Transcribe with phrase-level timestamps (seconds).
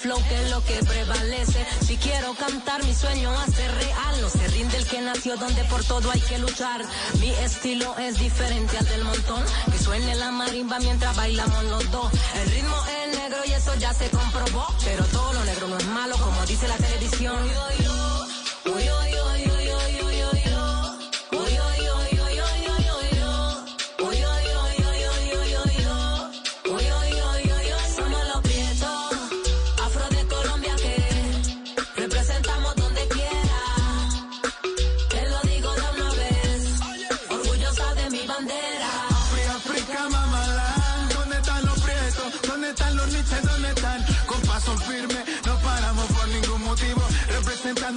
[0.00, 1.66] flow que es lo que prevalece.
[1.86, 5.84] Si quiero cantar mi sueño hace real, no se rinde el que nació donde por
[5.84, 6.82] todo hay que luchar.
[7.20, 12.10] Mi estilo es diferente al del montón, que suene la marimba mientras bailamos los dos.
[12.42, 15.86] El ritmo es negro y eso ya se comprobó, pero todo lo negro no es
[15.88, 17.36] malo como dice la televisión.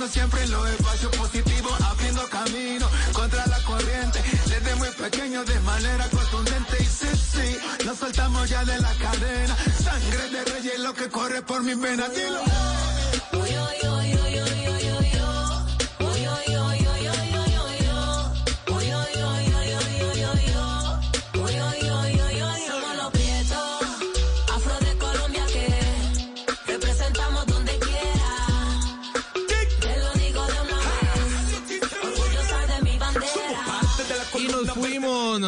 [0.09, 4.21] Siempre los espacios positivos, abriendo camino contra la corriente.
[4.47, 6.77] Desde muy pequeño, de manera contundente.
[6.81, 9.55] Y sí, sí, nos soltamos ya de la cadena.
[9.81, 12.13] Sangre de rey es lo que corre por mis venas.
[12.13, 12.92] Dilo.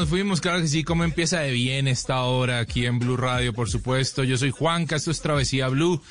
[0.05, 3.69] Fuimos, claro que sí, como empieza de bien esta hora aquí en Blue Radio, por
[3.69, 4.23] supuesto.
[4.23, 6.01] Yo soy Juanca, esto es Travesía Blue.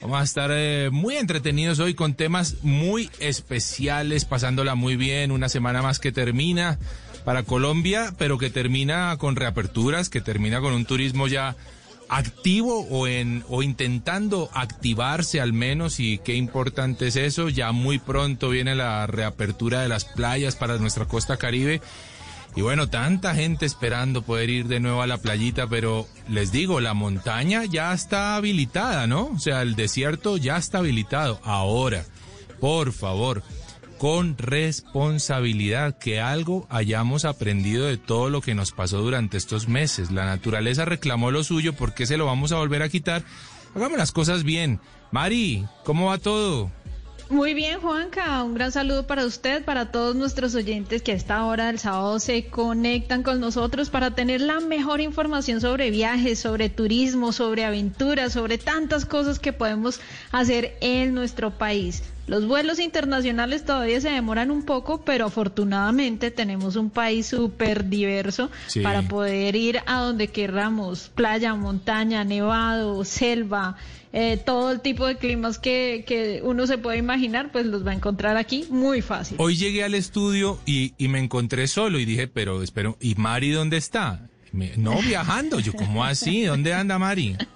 [0.00, 5.48] Vamos a estar eh, muy entretenidos hoy con temas muy especiales, pasándola muy bien, una
[5.48, 6.78] semana más que termina
[7.24, 11.56] para Colombia, pero que termina con reaperturas, que termina con un turismo ya
[12.08, 18.00] activo o en o intentando activarse al menos y qué importante es eso ya muy
[18.00, 21.80] pronto viene la reapertura de las playas para nuestra costa caribe
[22.56, 26.80] y bueno, tanta gente esperando poder ir de nuevo a la playita, pero les digo,
[26.80, 29.26] la montaña ya está habilitada, ¿no?
[29.26, 31.40] O sea, el desierto ya está habilitado.
[31.44, 32.04] Ahora,
[32.60, 33.42] por favor,
[33.98, 40.10] con responsabilidad, que algo hayamos aprendido de todo lo que nos pasó durante estos meses.
[40.10, 43.22] La naturaleza reclamó lo suyo, ¿por qué se lo vamos a volver a quitar?
[43.74, 44.80] Hagamos las cosas bien.
[45.12, 46.70] Mari, ¿cómo va todo?
[47.30, 48.42] Muy bien, Juanca.
[48.42, 52.18] Un gran saludo para usted, para todos nuestros oyentes que a esta hora del sábado
[52.18, 58.32] se conectan con nosotros para tener la mejor información sobre viajes, sobre turismo, sobre aventuras,
[58.32, 60.00] sobre tantas cosas que podemos
[60.32, 62.02] hacer en nuestro país.
[62.30, 68.50] Los vuelos internacionales todavía se demoran un poco, pero afortunadamente tenemos un país súper diverso
[68.68, 68.80] Sí.
[68.82, 73.76] para poder ir a donde querramos, playa, montaña, nevado, selva,
[74.12, 77.90] eh, todo el tipo de climas que, que uno se puede imaginar, pues los va
[77.90, 79.36] a encontrar aquí muy fácil.
[79.40, 83.50] Hoy llegué al estudio y, y me encontré solo y dije, pero espero, ¿y Mari
[83.50, 84.28] dónde está?
[84.52, 85.58] Me- no, viajando.
[85.58, 86.42] Yo, ¿cómo así?
[86.42, 87.36] ¿Dónde anda Mari?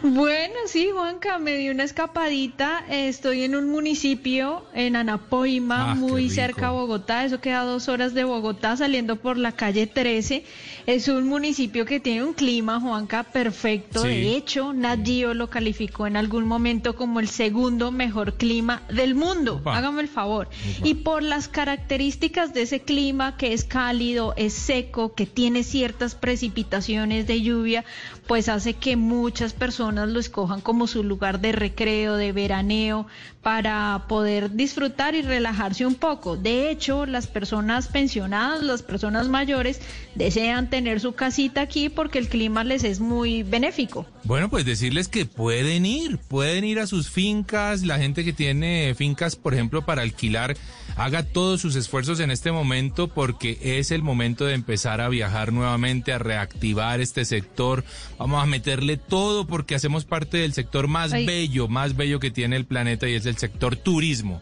[0.00, 2.84] Bueno, sí, Juanca, me di una escapadita.
[2.88, 7.24] Estoy en un municipio, en Anapoima, Ah, muy cerca a Bogotá.
[7.24, 10.44] Eso queda a dos horas de Bogotá, saliendo por la calle 13.
[10.86, 14.02] Es un municipio que tiene un clima, Juanca, perfecto.
[14.02, 14.08] Sí.
[14.08, 19.14] De hecho, Nat Geo lo calificó en algún momento como el segundo mejor clima del
[19.14, 19.60] mundo.
[19.64, 20.48] Hágame el favor.
[20.82, 26.14] Y por las características de ese clima, que es cálido, es seco, que tiene ciertas
[26.14, 27.84] precipitaciones de lluvia,
[28.26, 33.06] pues hace que muchas personas lo escojan como su lugar de recreo, de veraneo,
[33.42, 36.36] para poder disfrutar y relajarse un poco.
[36.36, 39.80] De hecho, las personas pensionadas, las personas mayores,
[40.14, 44.06] desean tener su casita aquí porque el clima les es muy benéfico.
[44.24, 48.94] Bueno, pues decirles que pueden ir, pueden ir a sus fincas, la gente que tiene
[48.94, 50.56] fincas, por ejemplo, para alquilar,
[50.96, 55.52] haga todos sus esfuerzos en este momento porque es el momento de empezar a viajar
[55.52, 57.84] nuevamente, a reactivar este sector.
[58.18, 62.56] Vamos a meterle todo porque hacemos parte del sector más bello, más bello que tiene
[62.56, 64.40] el planeta y es el sector turismo.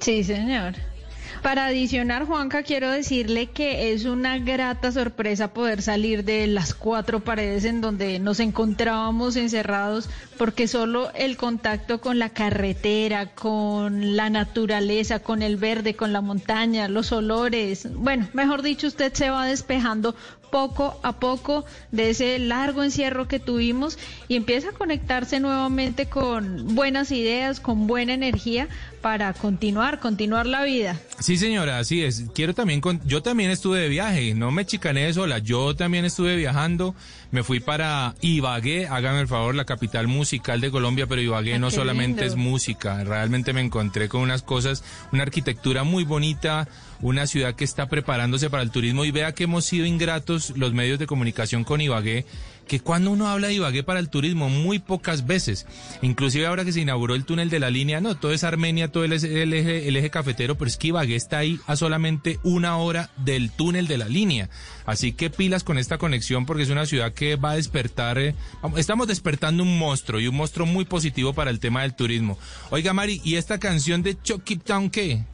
[0.00, 0.74] Sí, señor.
[1.42, 7.20] Para adicionar, Juanca, quiero decirle que es una grata sorpresa poder salir de las cuatro
[7.20, 14.30] paredes en donde nos encontrábamos encerrados, porque solo el contacto con la carretera, con la
[14.30, 19.46] naturaleza, con el verde, con la montaña, los olores, bueno, mejor dicho, usted se va
[19.46, 20.14] despejando
[20.50, 23.98] poco a poco de ese largo encierro que tuvimos
[24.28, 28.68] y empieza a conectarse nuevamente con buenas ideas, con buena energía
[29.02, 30.98] para continuar, continuar la vida.
[31.20, 32.24] Sí, señora, así es.
[32.34, 36.34] Quiero también, con, yo también estuve de viaje, no me chicané sola, yo también estuve
[36.36, 36.94] viajando,
[37.30, 41.58] me fui para Ibagué, hágame el favor, la capital musical de Colombia, pero Ibagué Ah,
[41.58, 42.34] no solamente lindo.
[42.34, 46.66] es música, realmente me encontré con unas cosas, una arquitectura muy bonita,
[47.00, 50.72] una ciudad que está preparándose para el turismo y vea que hemos sido ingratos los
[50.72, 52.26] medios de comunicación con Ibagué,
[52.66, 55.66] que cuando uno habla de Ibagué para el turismo, muy pocas veces,
[56.02, 59.04] inclusive ahora que se inauguró el túnel de la línea, no, todo es Armenia, todo
[59.04, 63.50] el, el eje, cafetero, pero es que Ibagué está ahí a solamente una hora del
[63.50, 64.50] túnel de la línea.
[64.86, 68.34] Así que pilas con esta conexión porque es una ciudad que va a despertar, eh,
[68.76, 72.38] estamos despertando un monstruo y un monstruo muy positivo para el tema del turismo.
[72.70, 75.24] Oiga Mari, ¿y esta canción de Chucky Town qué?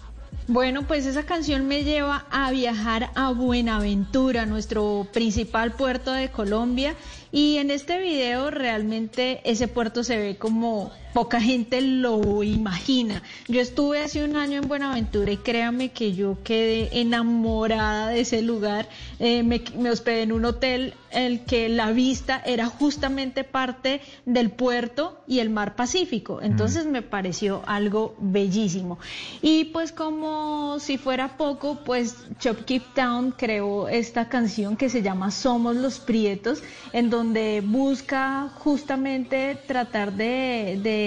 [0.46, 6.94] Bueno, pues esa canción me lleva a viajar a Buenaventura, nuestro principal puerto de Colombia.
[7.32, 13.22] Y en este video realmente ese puerto se ve como poca gente lo imagina.
[13.46, 18.42] Yo estuve hace un año en Buenaventura y créame que yo quedé enamorada de ese
[18.42, 18.88] lugar.
[19.20, 24.50] Eh, me, me hospedé en un hotel el que la vista era justamente parte del
[24.50, 26.40] puerto y el mar Pacífico.
[26.42, 28.98] Entonces me pareció algo bellísimo.
[29.40, 35.02] Y pues como si fuera poco, pues Chop Keep Town creó esta canción que se
[35.02, 36.62] llama Somos los Prietos,
[36.92, 41.03] en donde busca justamente tratar de, de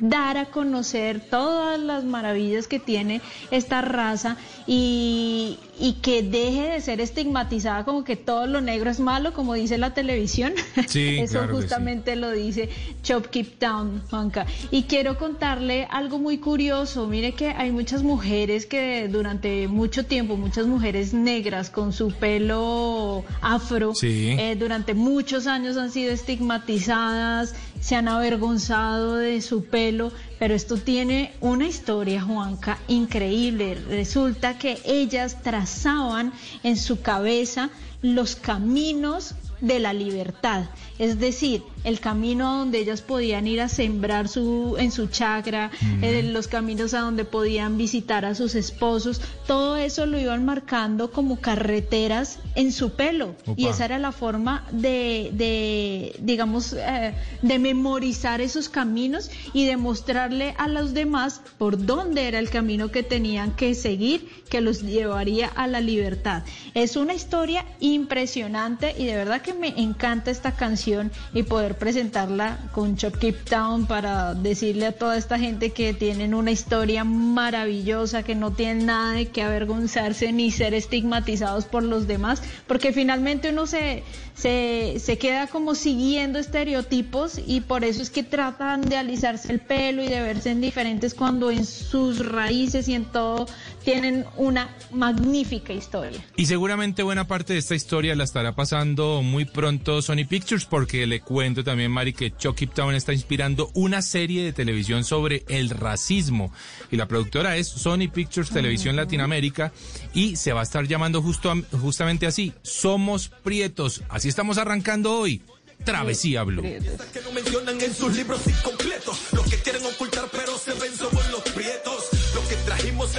[0.00, 4.36] dar a conocer todas las maravillas que tiene esta raza
[4.66, 9.54] y, y que deje de ser estigmatizada como que todo lo negro es malo, como
[9.54, 10.52] dice la televisión.
[10.86, 11.62] Sí, Eso claro que sí.
[11.62, 12.68] justamente lo dice
[13.02, 14.46] Chop Keep Town, Juanca.
[14.70, 17.06] Y quiero contarle algo muy curioso.
[17.06, 23.24] Mire que hay muchas mujeres que durante mucho tiempo, muchas mujeres negras con su pelo
[23.40, 24.30] afro, Sí.
[24.38, 30.76] eh, durante muchos años han sido estigmatizadas, se han avergonzado de su pelo, pero esto
[30.76, 33.74] tiene una historia, Juanca, increíble.
[33.74, 36.32] Resulta que ellas trazaban
[36.62, 37.70] en su cabeza
[38.00, 40.66] los caminos de la libertad,
[41.02, 45.72] es decir, el camino a donde ellas podían ir a sembrar su en su chakra,
[46.00, 51.10] eh, los caminos a donde podían visitar a sus esposos, todo eso lo iban marcando
[51.10, 53.34] como carreteras en su pelo.
[53.56, 59.76] Y esa era la forma de, de digamos, eh, de memorizar esos caminos y de
[59.76, 64.82] mostrarle a los demás por dónde era el camino que tenían que seguir, que los
[64.82, 66.44] llevaría a la libertad.
[66.74, 70.91] Es una historia impresionante y de verdad que me encanta esta canción
[71.32, 76.34] y poder presentarla con Chop Keep Town para decirle a toda esta gente que tienen
[76.34, 82.06] una historia maravillosa, que no tienen nada de que avergonzarse ni ser estigmatizados por los
[82.06, 84.02] demás, porque finalmente uno se,
[84.34, 89.60] se, se queda como siguiendo estereotipos y por eso es que tratan de alisarse el
[89.60, 93.46] pelo y de verse en diferentes cuando en sus raíces y en todo
[93.84, 96.24] tienen una magnífica historia.
[96.36, 101.06] Y seguramente buena parte de esta historia la estará pasando muy pronto Sony Pictures porque
[101.06, 105.70] le cuento también, Mari, que Chucky Town está inspirando una serie de televisión sobre el
[105.70, 106.52] racismo.
[106.90, 109.72] Y la productora es Sony Pictures Televisión Latinoamérica
[110.14, 114.02] y se va a estar llamando justo a- justamente así, Somos Prietos.
[114.08, 115.42] Así estamos arrancando hoy.
[115.84, 116.62] Travesía Blue.
[116.62, 119.18] que no mencionan en sus libros incompletos.
[119.32, 121.21] Lo que quieren ocultar, pero se ven somos los prietos.
[121.21, 121.21] Lo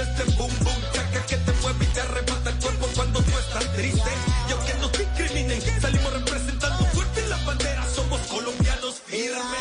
[0.02, 3.72] este boom boom chaca que te mueve y te arrebata el cuerpo cuando tú estás
[3.74, 4.10] triste.
[4.48, 7.84] Y aunque nos discriminen, salimos representando fuerte la bandera.
[7.94, 9.60] Somos colombianos firmes.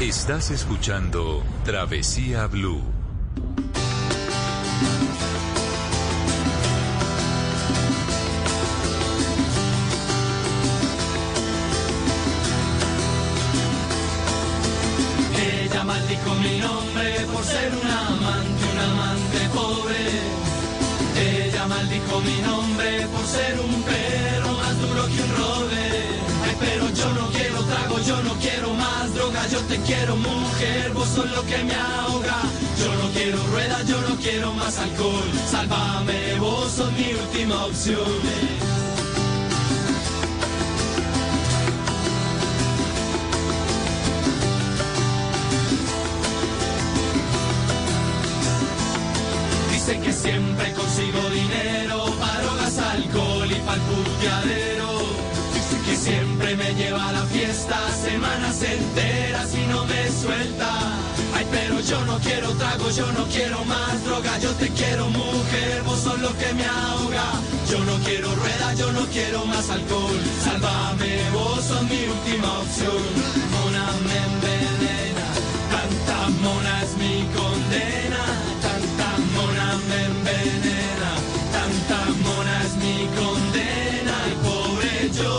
[0.00, 2.95] Estás escuchando Travesía Blue.
[15.86, 20.02] Maldijo mi nombre por ser un amante, un amante pobre.
[21.16, 25.86] Ella maldijo mi nombre por ser un perro más duro que un roble.
[26.44, 30.92] Ay, pero yo no quiero trago, yo no quiero más droga, yo te quiero mujer,
[30.92, 32.38] vos sos lo que me ahoga.
[32.80, 35.30] Yo no quiero rueda, yo no quiero más alcohol.
[35.50, 38.55] Sálvame, vos sos mi última opción.
[58.16, 60.70] Semanas enteras y no me suelta.
[61.34, 65.82] Ay, pero yo no quiero trago, yo no quiero más droga, yo te quiero mujer,
[65.84, 67.26] vos sos lo que me ahoga.
[67.70, 70.18] Yo no quiero rueda, yo no quiero más alcohol.
[70.44, 73.02] Sálvame, vos sos mi última opción.
[73.54, 75.26] Mona me envenena,
[75.74, 78.22] tanta mona es mi condena.
[78.66, 81.10] Tanta mona me envenena,
[81.56, 84.14] tanta mona es mi condena.
[84.32, 85.34] Y pobre yo,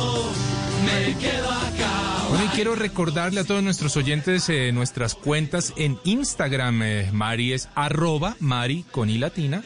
[0.86, 1.57] me quedo
[2.58, 6.82] quiero recordarle a todos nuestros oyentes eh, nuestras cuentas en Instagram.
[6.82, 9.62] eh, Mari es arroba Mari con i latina.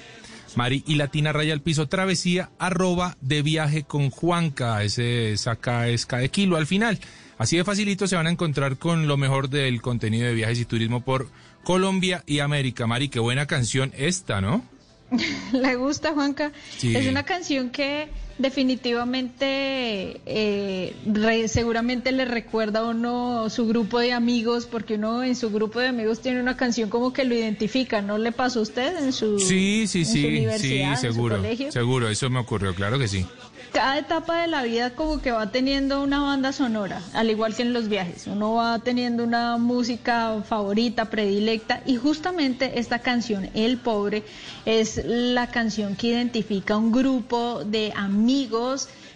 [0.58, 4.84] Mari y latina raya al piso travesía arroba de viaje con Juanca.
[4.84, 7.00] Ese saca es cada kilo al final.
[7.38, 10.66] Así de facilito se van a encontrar con lo mejor del contenido de viajes y
[10.66, 11.30] turismo por
[11.64, 12.88] Colombia y América.
[12.88, 14.66] Mari, qué buena canción esta, ¿no?
[15.54, 16.52] ¿Le gusta, Juanca?
[16.78, 16.94] Sí.
[16.94, 18.10] Es una canción que
[18.42, 25.36] definitivamente eh, re- seguramente le recuerda a uno su grupo de amigos, porque uno en
[25.36, 28.64] su grupo de amigos tiene una canción como que lo identifica, ¿no le pasó a
[28.64, 31.72] usted en su, Sí, sí, en sí, universidad, sí, en su seguro, colegio?
[31.72, 33.26] seguro, eso me ocurrió, claro que sí.
[33.74, 37.62] Cada etapa de la vida como que va teniendo una banda sonora, al igual que
[37.62, 38.28] en los viajes.
[38.28, 44.24] Uno va teniendo una música favorita, predilecta, y justamente esta canción, El Pobre,
[44.66, 48.31] es la canción que identifica un grupo de amigos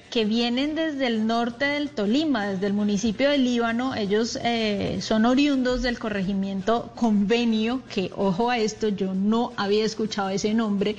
[0.09, 3.95] que vienen desde el norte del Tolima, desde el municipio de Líbano.
[3.95, 10.29] Ellos eh, son oriundos del corregimiento Convenio, que ojo a esto, yo no había escuchado
[10.29, 10.95] ese nombre.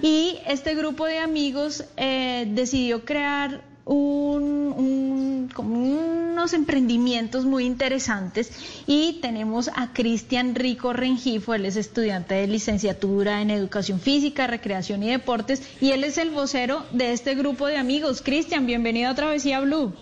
[0.00, 8.50] Y este grupo de amigos eh, decidió crear un, un- como unos emprendimientos muy interesantes
[8.86, 15.02] y tenemos a Cristian Rico Rengifo, él es estudiante de licenciatura en Educación Física, Recreación
[15.02, 18.22] y Deportes y él es el vocero de este grupo de amigos.
[18.22, 19.92] Cristian, bienvenido a Travesía Blue.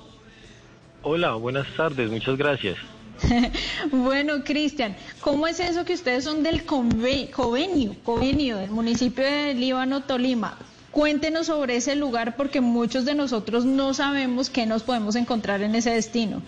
[1.02, 2.76] Hola, buenas tardes, muchas gracias.
[3.90, 9.54] Bueno, Cristian, ¿cómo es eso que ustedes son del conve- convenio, convenio del municipio de
[9.54, 10.56] Líbano, Tolima?
[10.90, 15.74] Cuéntenos sobre ese lugar porque muchos de nosotros no sabemos qué nos podemos encontrar en
[15.74, 16.42] ese destino.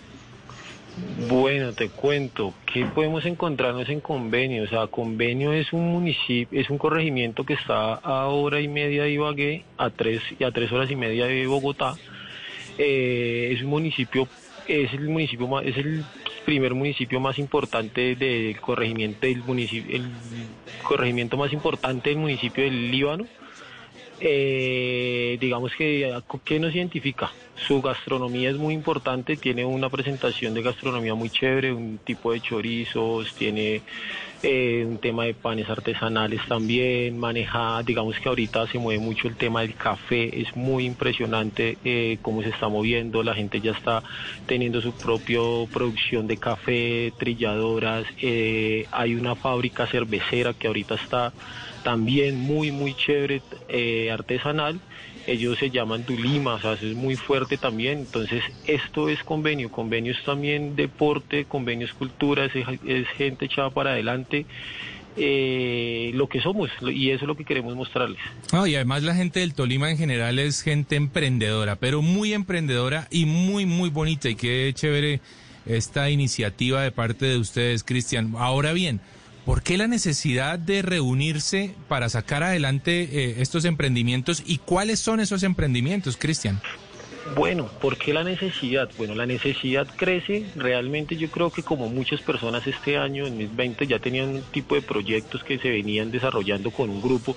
[1.27, 4.63] Bueno, te cuento, ¿qué podemos encontrarnos en Convenio?
[4.63, 9.03] O sea, Convenio es un municipio, es un corregimiento que está a hora y media
[9.03, 11.95] de Ibagué, a tres, y a tres horas y media de Bogotá.
[12.77, 14.27] Eh, es un municipio,
[14.67, 16.03] es el municipio más, es el
[16.45, 20.09] primer municipio más importante del corregimiento, del municipio, el
[20.83, 23.25] corregimiento más importante del municipio del Líbano.
[24.19, 27.31] Eh, digamos que, ¿qué nos identifica?
[27.55, 32.41] Su gastronomía es muy importante, tiene una presentación de gastronomía muy chévere, un tipo de
[32.41, 33.81] chorizos, tiene
[34.43, 39.35] eh, un tema de panes artesanales también, maneja, digamos que ahorita se mueve mucho el
[39.35, 44.03] tema del café, es muy impresionante eh, cómo se está moviendo, la gente ya está
[44.45, 45.39] teniendo su propia
[45.71, 51.33] producción de café, trilladoras, eh, hay una fábrica cervecera que ahorita está
[51.83, 54.79] también muy muy chévere eh, artesanal
[55.27, 59.71] ellos se llaman Dulima, o sea, eso es muy fuerte también, entonces esto es convenio,
[59.71, 64.45] convenio es también deporte, convenio es cultura, es, gente echada para adelante,
[65.15, 68.19] eh, lo que somos, y eso es lo que queremos mostrarles.
[68.51, 73.07] Ah, y además la gente del Tolima en general es gente emprendedora, pero muy emprendedora
[73.09, 75.21] y muy, muy bonita, y qué chévere
[75.65, 78.33] esta iniciativa de parte de ustedes, Cristian.
[78.37, 78.99] Ahora bien,
[79.45, 85.19] ¿Por qué la necesidad de reunirse para sacar adelante eh, estos emprendimientos y cuáles son
[85.19, 86.61] esos emprendimientos, Cristian?
[87.35, 88.89] Bueno, ¿por qué la necesidad?
[88.97, 90.45] Bueno, la necesidad crece.
[90.55, 94.41] Realmente yo creo que como muchas personas este año, en mis 20, ya tenían un
[94.43, 97.35] tipo de proyectos que se venían desarrollando con un grupo.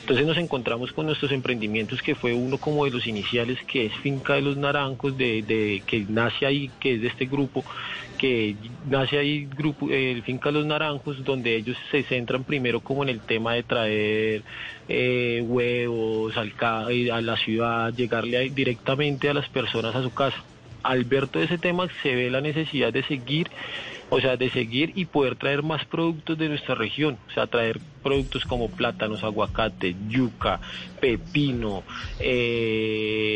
[0.00, 3.92] Entonces nos encontramos con nuestros emprendimientos, que fue uno como de los iniciales, que es
[4.02, 7.64] Finca de los Naranjos, de, de que nace ahí, que es de este grupo,
[8.18, 8.56] que
[8.88, 13.20] nace ahí grupo, el Finca los Naranjos, donde ellos se centran primero como en el
[13.20, 14.42] tema de traer
[14.88, 20.44] eh, huevos al a la ciudad, llegarle ahí directamente a las personas a su casa.
[20.82, 23.48] Al ver todo ese tema se ve la necesidad de seguir
[24.10, 27.78] o sea, de seguir y poder traer más productos de nuestra región, o sea, traer
[28.02, 30.60] productos como plátanos, aguacate, yuca,
[31.00, 31.82] pepino,
[32.18, 33.26] eh,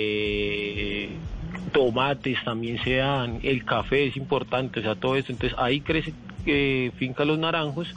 [1.72, 5.32] tomates también se dan, el café es importante, o sea, todo esto.
[5.32, 6.12] Entonces ahí crece
[6.46, 7.88] eh, Finca Los Naranjos.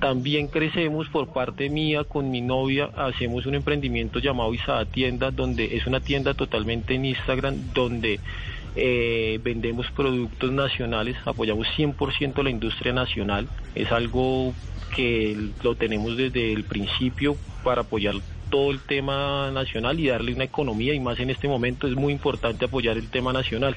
[0.00, 5.76] También crecemos por parte mía con mi novia, hacemos un emprendimiento llamado Isada Tienda, donde
[5.76, 8.20] es una tienda totalmente en Instagram, donde
[8.76, 14.52] eh, vendemos productos nacionales, apoyamos 100% la industria nacional, es algo
[14.94, 18.16] que lo tenemos desde el principio para apoyar
[18.50, 22.12] todo el tema nacional y darle una economía y más en este momento es muy
[22.12, 23.76] importante apoyar el tema nacional.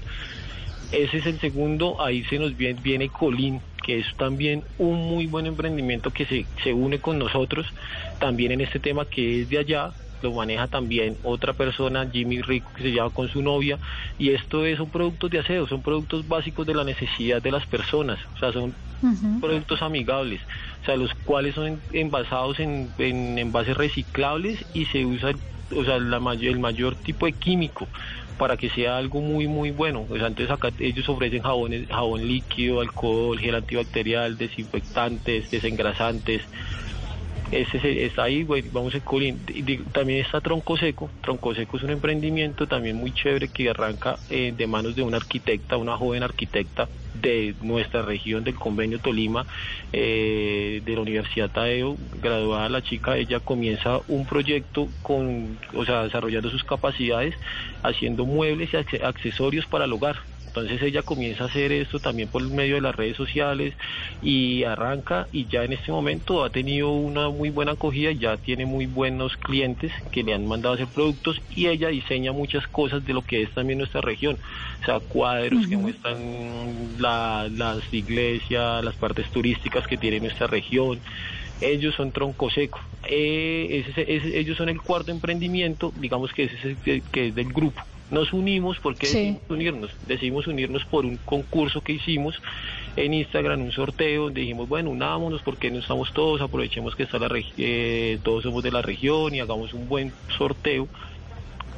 [0.92, 5.28] Ese es el segundo, ahí se nos viene, viene Colín, que es también un muy
[5.28, 7.68] buen emprendimiento que se, se une con nosotros,
[8.20, 12.72] también en este tema que es de allá, lo maneja también otra persona, Jimmy Rico,
[12.76, 13.80] que se llama con su novia,
[14.18, 17.66] y esto es, son productos de aseo, son productos básicos de la necesidad de las
[17.68, 18.74] personas, o sea, son
[19.40, 20.42] productos amigables,
[20.82, 25.34] o sea, los cuales son envasados en, en envases reciclables y se usa
[25.76, 27.88] o sea, la el mayor tipo de químico
[28.38, 30.06] para que sea algo muy muy bueno.
[30.10, 36.42] O sea, entonces acá ellos ofrecen jabones, jabón líquido, alcohol, gel antibacterial, desinfectantes, desengrasantes,
[37.52, 39.40] ese está ahí, vamos a Colín.
[39.92, 41.10] También está Tronco Seco.
[41.22, 45.18] Tronco Seco es un emprendimiento también muy chévere que arranca eh, de manos de una
[45.18, 49.46] arquitecta, una joven arquitecta de nuestra región del convenio Tolima,
[49.92, 56.04] eh, de la Universidad Tadeo, graduada la chica, ella comienza un proyecto con, o sea,
[56.04, 57.36] desarrollando sus capacidades,
[57.84, 60.18] haciendo muebles y accesorios para el hogar
[60.50, 63.76] entonces ella comienza a hacer esto también por medio de las redes sociales
[64.20, 68.66] y arranca y ya en este momento ha tenido una muy buena acogida, ya tiene
[68.66, 73.06] muy buenos clientes que le han mandado a hacer productos y ella diseña muchas cosas
[73.06, 74.40] de lo que es también nuestra región,
[74.82, 81.00] o sea, cuadros que muestran las iglesias, las partes turísticas que tiene nuestra región
[81.62, 82.80] ellos son tronco seco.
[83.10, 83.84] Eh,
[84.34, 87.82] ellos son el cuarto emprendimiento, digamos que ese es el, que es del grupo.
[88.12, 92.42] Nos unimos porque decidimos unirnos, decidimos unirnos por un concurso que hicimos
[92.96, 97.20] en Instagram, un sorteo, donde dijimos, bueno, unámonos porque no estamos todos, aprovechemos que está
[97.20, 100.88] la eh, todos somos de la región y hagamos un buen sorteo.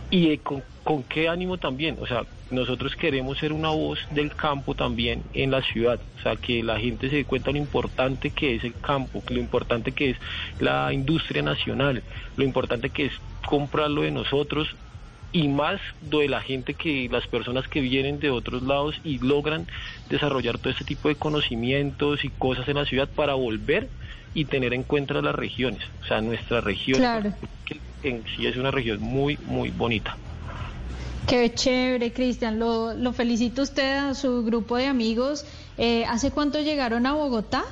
[0.09, 4.35] Y eh, con, con qué ánimo también, o sea, nosotros queremos ser una voz del
[4.35, 8.29] campo también en la ciudad, o sea, que la gente se dé cuenta lo importante
[8.29, 10.17] que es el campo, lo importante que es
[10.59, 12.03] la industria nacional,
[12.35, 13.13] lo importante que es
[13.45, 14.75] comprarlo de nosotros
[15.33, 19.67] y más de la gente que las personas que vienen de otros lados y logran
[20.09, 23.87] desarrollar todo este tipo de conocimientos y cosas en la ciudad para volver
[24.33, 25.81] y tener en cuenta las regiones.
[26.03, 27.01] O sea, nuestra región
[27.65, 30.17] que en sí es una región muy, muy bonita.
[31.27, 32.59] Qué chévere, Cristian.
[32.59, 35.45] Lo, lo felicito usted a su grupo de amigos.
[35.77, 37.63] Eh, ¿Hace cuánto llegaron a Bogotá?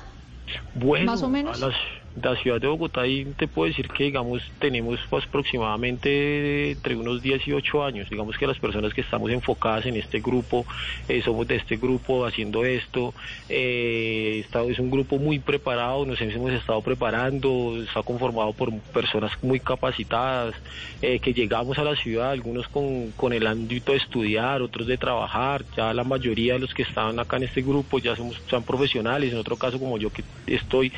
[0.75, 1.61] Bueno, más o menos.
[1.61, 1.75] A las
[2.21, 7.83] la ciudad de Bogotá y te puedo decir que digamos tenemos aproximadamente entre unos 18
[7.83, 8.09] años.
[8.09, 10.65] Digamos que las personas que estamos enfocadas en este grupo
[11.07, 13.13] eh, somos de este grupo haciendo esto.
[13.47, 19.59] Eh, es un grupo muy preparado nos hemos estado preparando está conformado por personas muy
[19.59, 20.55] capacitadas
[21.01, 24.97] eh, que llegamos a la ciudad algunos con, con el ámbito de estudiar otros de
[24.97, 25.63] trabajar.
[25.75, 29.31] Ya la mayoría de los que estaban acá en este grupo ya somos son profesionales.
[29.31, 30.91] En otro caso como yo que estoy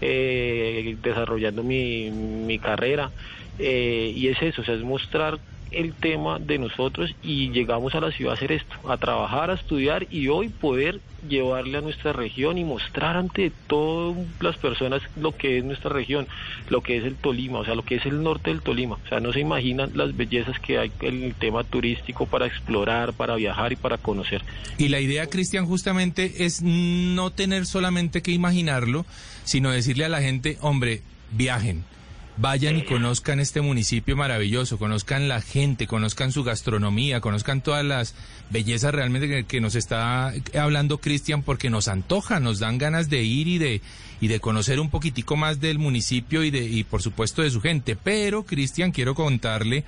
[0.00, 3.10] eh, desarrollando mi, mi carrera.
[3.58, 8.00] Eh, y es eso, o sea, es mostrar el tema de nosotros y llegamos a
[8.00, 12.12] la ciudad a hacer esto, a trabajar, a estudiar y hoy poder llevarle a nuestra
[12.12, 16.26] región y mostrar ante todas las personas lo que es nuestra región,
[16.68, 18.98] lo que es el Tolima, o sea, lo que es el norte del Tolima.
[19.04, 23.12] O sea, no se imaginan las bellezas que hay en el tema turístico para explorar,
[23.12, 24.42] para viajar y para conocer.
[24.78, 29.06] Y la idea, Cristian, justamente es no tener solamente que imaginarlo,
[29.44, 31.02] sino decirle a la gente, hombre,
[31.32, 31.84] viajen
[32.40, 38.14] vayan y conozcan este municipio maravilloso, conozcan la gente, conozcan su gastronomía, conozcan todas las
[38.50, 43.48] bellezas realmente que, nos está hablando Cristian, porque nos antoja, nos dan ganas de ir
[43.48, 43.80] y de
[44.20, 47.60] y de conocer un poquitico más del municipio y de y por supuesto de su
[47.60, 47.96] gente.
[47.96, 49.84] Pero Cristian, quiero contarle,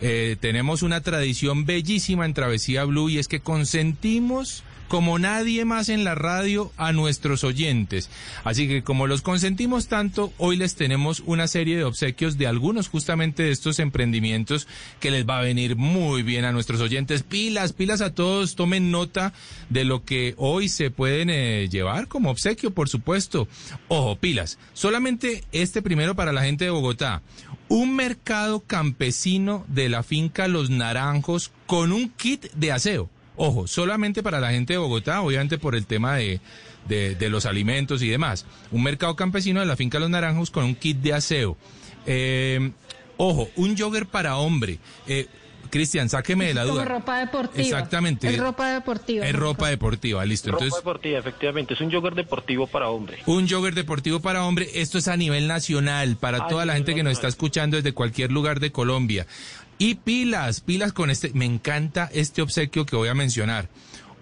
[0.00, 5.88] eh, tenemos una tradición bellísima en Travesía Blue y es que consentimos como nadie más
[5.88, 8.10] en la radio a nuestros oyentes.
[8.44, 12.88] Así que como los consentimos tanto, hoy les tenemos una serie de obsequios de algunos
[12.88, 14.66] justamente de estos emprendimientos
[15.00, 17.22] que les va a venir muy bien a nuestros oyentes.
[17.22, 19.32] Pilas, pilas a todos, tomen nota
[19.70, 23.48] de lo que hoy se pueden eh, llevar como obsequio, por supuesto.
[23.88, 27.22] Ojo, pilas, solamente este primero para la gente de Bogotá.
[27.68, 34.22] Un mercado campesino de la finca Los Naranjos con un kit de aseo Ojo, solamente
[34.22, 36.40] para la gente de Bogotá, obviamente por el tema de,
[36.88, 38.46] de, de los alimentos y demás.
[38.70, 41.56] Un mercado campesino de la finca Los Naranjos con un kit de aseo.
[42.06, 42.70] Eh,
[43.16, 44.78] ojo, un jogger para hombre.
[45.06, 45.26] Eh,
[45.70, 46.84] Cristian, sáqueme de la duda.
[46.84, 47.60] ropa deportiva.
[47.64, 48.28] Exactamente.
[48.28, 49.26] Es ropa deportiva.
[49.26, 50.52] Es ropa deportiva, listo.
[50.52, 51.74] Ropa Entonces, deportiva, efectivamente.
[51.74, 53.18] Es un jogger deportivo para hombre.
[53.26, 56.94] un jogger deportivo para hombre, esto es a nivel nacional, para A toda la gente
[56.94, 59.26] que nos está escuchando desde cualquier lugar de Colombia.
[59.78, 63.68] Y pilas, pilas con este, me encanta este obsequio que voy a mencionar.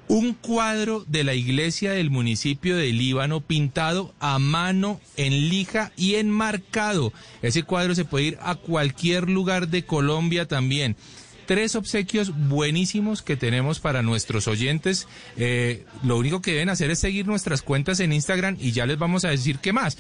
[0.09, 6.17] Un cuadro de la iglesia del municipio de Líbano pintado a mano, en lija y
[6.17, 7.13] enmarcado.
[7.41, 10.97] Ese cuadro se puede ir a cualquier lugar de Colombia también.
[11.47, 15.07] Tres obsequios buenísimos que tenemos para nuestros oyentes.
[15.37, 18.99] Eh, lo único que deben hacer es seguir nuestras cuentas en Instagram y ya les
[18.99, 19.99] vamos a decir qué más.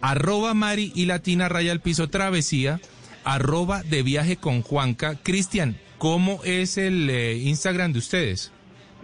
[0.00, 2.80] Arroba Mari y Latina Raya al Piso Travesía.
[3.24, 5.16] Arroba de viaje con Juanca.
[5.22, 8.52] Cristian, ¿cómo es el eh, Instagram de ustedes?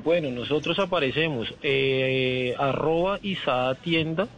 [0.04, 4.28] Bueno, nosotros aparecemos eh, arroba Isada Tienda,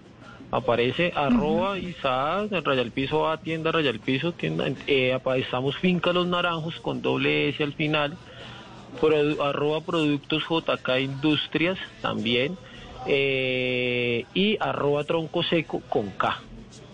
[0.50, 6.12] aparece arroba Isada, raya al piso A, tienda, raya al piso, tienda, eh, estamos Finca
[6.12, 8.16] Los Naranjos con doble S al final,
[9.00, 12.56] produ- arroba Productos JK Industrias también,
[13.06, 16.40] eh, y arroba Tronco Seco con K.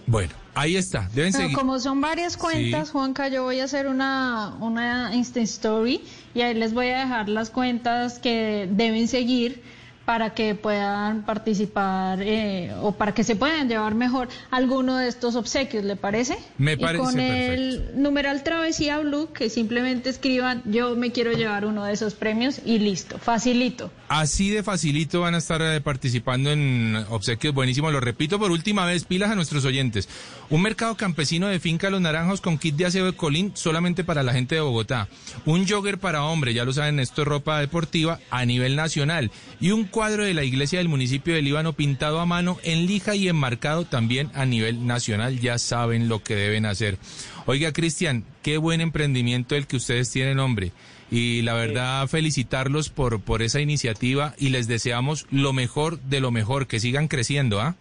[0.07, 1.09] Bueno, ahí está.
[1.15, 1.57] Deben Pero seguir.
[1.57, 2.93] como son varias cuentas, Sí.
[2.93, 6.01] Juanca, yo voy a hacer una, una Insta Story
[6.35, 9.63] y ahí les voy a dejar las cuentas que deben seguir
[10.09, 15.37] para que puedan participar eh, o para que se puedan llevar mejor alguno de estos
[15.37, 16.39] obsequios, ¿le parece?
[16.57, 18.01] Me Y parece con el perfecto.
[18.01, 22.79] numeral Travesía Blue, que simplemente escriban yo me quiero llevar uno de esos premios y
[22.79, 23.91] listo, facilito.
[24.09, 27.93] Así de facilito van a estar eh, participando en obsequios buenísimos.
[27.93, 30.09] Lo repito por última vez, pilas a nuestros oyentes.
[30.49, 34.23] Un mercado campesino de finca Los Naranjos con kit de aseo de colín solamente para
[34.23, 35.09] la gente de Bogotá.
[35.45, 39.31] Un jogger para hombre, ya lo saben, esto es ropa deportiva a nivel nacional.
[39.61, 43.17] Y un cuadro de la iglesia del municipio de Líbano pintado a mano en lija
[43.17, 45.41] y enmarcado también a nivel nacional.
[45.41, 46.99] Ya saben lo que deben hacer.
[47.47, 50.71] Oiga, Cristian, qué buen emprendimiento el que ustedes tienen, hombre.
[51.11, 56.31] Y la verdad, felicitarlos por, por esa iniciativa y les deseamos lo mejor de lo
[56.31, 57.75] mejor, que sigan creciendo, ¿ah?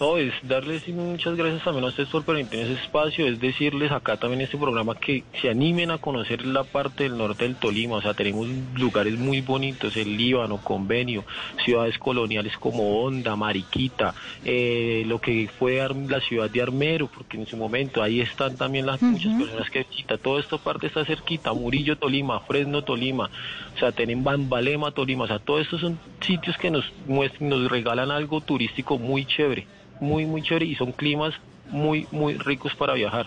[0.00, 4.16] No, es darles muchas gracias también a ustedes por permitirnos ese espacio, es decirles acá
[4.16, 7.96] también en este programa que se animen a conocer la parte del norte del Tolima,
[7.96, 11.24] o sea, tenemos lugares muy bonitos, el Líbano, Convenio,
[11.64, 17.46] ciudades coloniales como Honda, Mariquita, eh, lo que fue la ciudad de Armero, porque en
[17.46, 21.52] su momento ahí están también las muchas personas que visitan, toda esta parte está cerquita,
[21.52, 23.30] Murillo, Tolima, Fresno, Tolima,
[23.76, 28.10] o sea, tienen Bambalema, Tolima, o sea, todos estos son sitios que nos nos regalan
[28.10, 29.66] algo turístico muy chévere
[30.00, 31.34] muy, muy chévere y son climas
[31.70, 33.26] muy, muy ricos para viajar.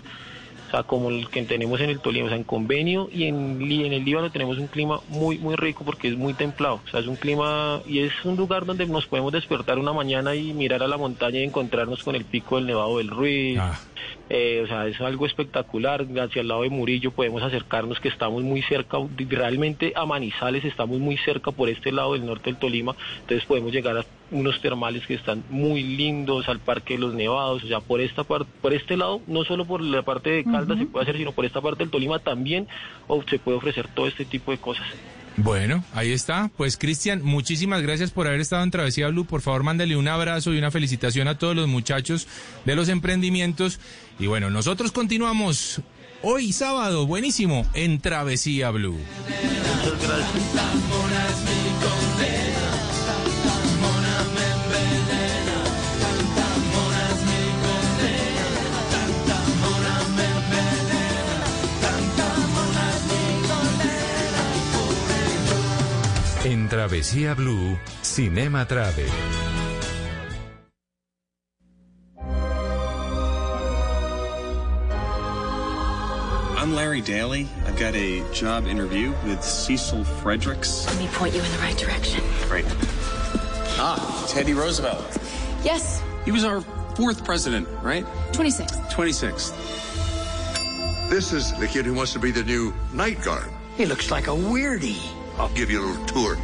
[0.67, 3.57] O sea, como el que tenemos en el Tolima, o sea, en convenio y en,
[3.57, 6.81] Lí- en el Líbano tenemos un clima muy, muy rico porque es muy templado.
[6.85, 10.35] O sea, es un clima y es un lugar donde nos podemos despertar una mañana
[10.35, 13.57] y mirar a la montaña y encontrarnos con el pico del Nevado del Ruiz.
[13.59, 13.79] Ah.
[14.29, 16.05] Eh, o sea, es algo espectacular.
[16.19, 18.97] Hacia el lado de Murillo podemos acercarnos, que estamos muy cerca,
[19.29, 22.95] realmente a Manizales estamos muy cerca por este lado del norte del Tolima.
[23.21, 27.63] Entonces podemos llegar a unos termales que están muy lindos, al Parque de los Nevados.
[27.63, 30.79] O sea, por esta parte, por este lado, no solo por la parte de Caldas
[30.79, 32.67] se puede hacer, sino por esta parte del Tolima también
[33.07, 34.87] o se puede ofrecer todo este tipo de cosas.
[35.37, 36.49] Bueno, ahí está.
[36.57, 39.25] Pues Cristian, muchísimas gracias por haber estado en Travesía Blue.
[39.25, 42.27] Por favor, mándale un abrazo y una felicitación a todos los muchachos
[42.65, 43.79] de los emprendimientos.
[44.19, 45.81] Y bueno, nosotros continuamos
[46.23, 48.97] hoy sábado, buenísimo, en Travesía Blue.
[66.67, 69.07] En Travesía Blue, Cinema Travel.
[76.57, 77.47] I'm Larry Daly.
[77.65, 80.85] I've got a job interview with Cecil Fredericks.
[80.87, 82.21] Let me point you in the right direction.
[82.49, 82.65] Great.
[83.79, 85.05] Ah, Teddy Roosevelt.
[85.63, 86.59] Yes, He was our
[86.95, 88.05] fourth president, right?
[88.33, 88.73] 26.
[88.91, 89.53] 26th.
[91.09, 93.47] This is the kid who wants to be the new night guard.
[93.77, 94.99] He looks like a weirdie.
[95.37, 96.37] I'll give you a little tour.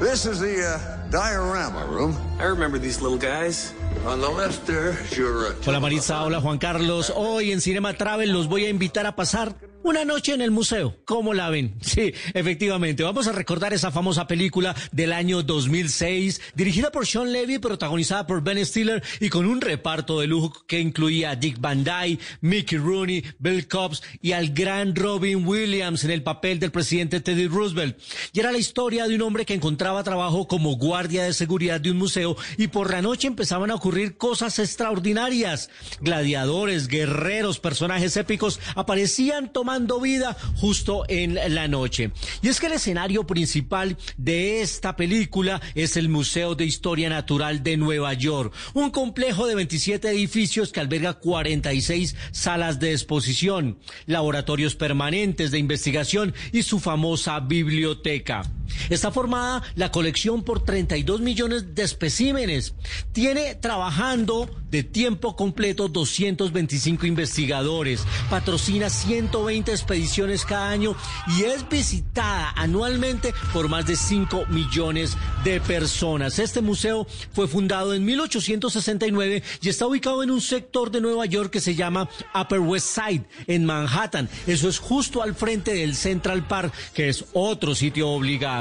[0.00, 2.16] This is the uh, diorama room.
[2.38, 3.74] I remember these little guys.
[4.06, 5.48] On the left there is your.
[5.48, 7.10] Uh, Hola Maritza, hola Juan Carlos.
[7.14, 9.54] Hoy en Cinema Travel los voy a invitar a pasar
[9.84, 10.96] Una noche en el museo.
[11.04, 11.74] ¿Cómo la ven?
[11.88, 13.02] Sí, efectivamente.
[13.02, 18.42] Vamos a recordar esa famosa película del año 2006, dirigida por Sean Levy, protagonizada por
[18.42, 22.78] Ben Stiller y con un reparto de lujo que incluía a Dick Van Dyke, Mickey
[22.78, 27.98] Rooney, Bill Cobbs y al gran Robin Williams en el papel del presidente Teddy Roosevelt.
[28.32, 31.90] Y era la historia de un hombre que encontraba trabajo como guardia de seguridad de
[31.90, 35.70] un museo y por la noche empezaban a ocurrir cosas extraordinarias.
[36.00, 39.67] Gladiadores, guerreros, personajes épicos aparecían tomando
[40.00, 42.10] vida justo en la noche.
[42.42, 47.62] Y es que el escenario principal de esta película es el Museo de Historia Natural
[47.62, 54.74] de Nueva York, un complejo de 27 edificios que alberga 46 salas de exposición, laboratorios
[54.74, 58.42] permanentes de investigación y su famosa biblioteca.
[58.90, 62.74] Está formada la colección por 32 millones de especímenes.
[63.12, 70.94] Tiene trabajando de tiempo completo 225 investigadores, patrocina 120 expediciones cada año
[71.38, 76.38] y es visitada anualmente por más de 5 millones de personas.
[76.38, 81.50] Este museo fue fundado en 1869 y está ubicado en un sector de Nueva York
[81.50, 84.28] que se llama Upper West Side, en Manhattan.
[84.46, 88.57] Eso es justo al frente del Central Park, que es otro sitio obligado.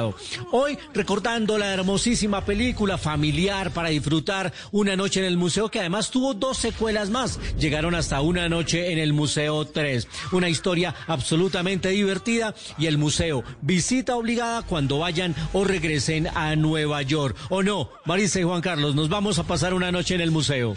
[0.52, 6.12] Hoy recordando la hermosísima película familiar para disfrutar una noche en el museo que además
[6.12, 7.40] tuvo dos secuelas más.
[7.58, 10.08] Llegaron hasta una noche en el Museo 3.
[10.32, 17.02] Una historia absolutamente divertida y el museo visita obligada cuando vayan o regresen a Nueva
[17.02, 17.36] York.
[17.50, 17.90] ¿O no?
[18.06, 20.76] Marisa y Juan Carlos, nos vamos a pasar una noche en el museo.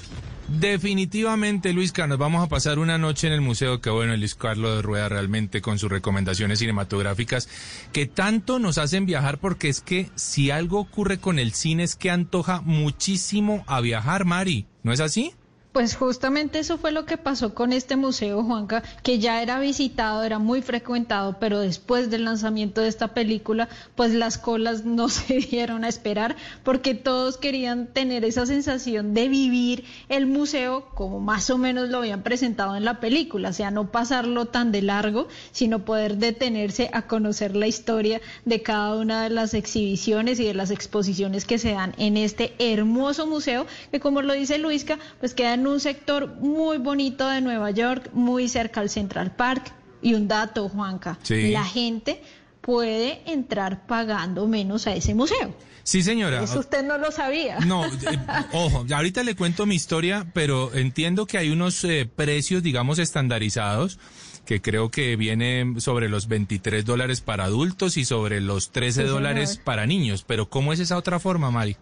[0.58, 3.80] Definitivamente, Luis Carlos, vamos a pasar una noche en el museo.
[3.80, 7.48] Qué bueno, Luis Carlos de Rueda, realmente con sus recomendaciones cinematográficas
[7.92, 11.94] que tanto nos hacen viajar, porque es que si algo ocurre con el cine es
[11.94, 14.66] que antoja muchísimo a viajar, Mari.
[14.82, 15.34] ¿No es así?
[15.72, 20.24] Pues justamente eso fue lo que pasó con este museo, Juanca, que ya era visitado,
[20.24, 25.34] era muy frecuentado, pero después del lanzamiento de esta película, pues las colas no se
[25.34, 31.50] dieron a esperar porque todos querían tener esa sensación de vivir el museo como más
[31.50, 35.28] o menos lo habían presentado en la película, o sea, no pasarlo tan de largo,
[35.52, 40.54] sino poder detenerse a conocer la historia de cada una de las exhibiciones y de
[40.54, 45.32] las exposiciones que se dan en este hermoso museo, que como lo dice Luisca, pues
[45.32, 49.72] queda un sector muy bonito de Nueva York, muy cerca al Central Park.
[50.02, 52.22] Y un dato, Juanca, la gente
[52.60, 55.54] puede entrar pagando menos a ese museo.
[55.82, 56.42] Sí, señora.
[56.42, 57.58] Eso usted no lo sabía.
[57.60, 57.90] No, eh,
[58.52, 63.98] ojo, ahorita le cuento mi historia, pero entiendo que hay unos eh, precios, digamos, estandarizados
[64.44, 69.60] que creo que vienen sobre los 23 dólares para adultos y sobre los 13 dólares
[69.62, 70.24] para niños.
[70.26, 71.76] Pero ¿cómo es esa otra forma, Mari?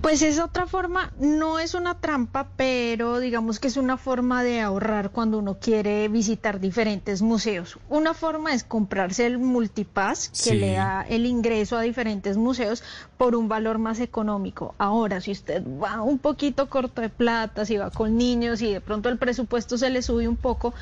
[0.00, 4.60] Pues es otra forma, no es una trampa, pero digamos que es una forma de
[4.60, 7.78] ahorrar cuando uno quiere visitar diferentes museos.
[7.88, 12.84] Una forma es comprarse el multipass que le da el ingreso a diferentes museos
[13.16, 14.76] por un valor más económico.
[14.78, 18.80] Ahora, si usted va un poquito corto de plata, si va con niños y de
[18.80, 20.74] pronto el presupuesto se le sube un poco,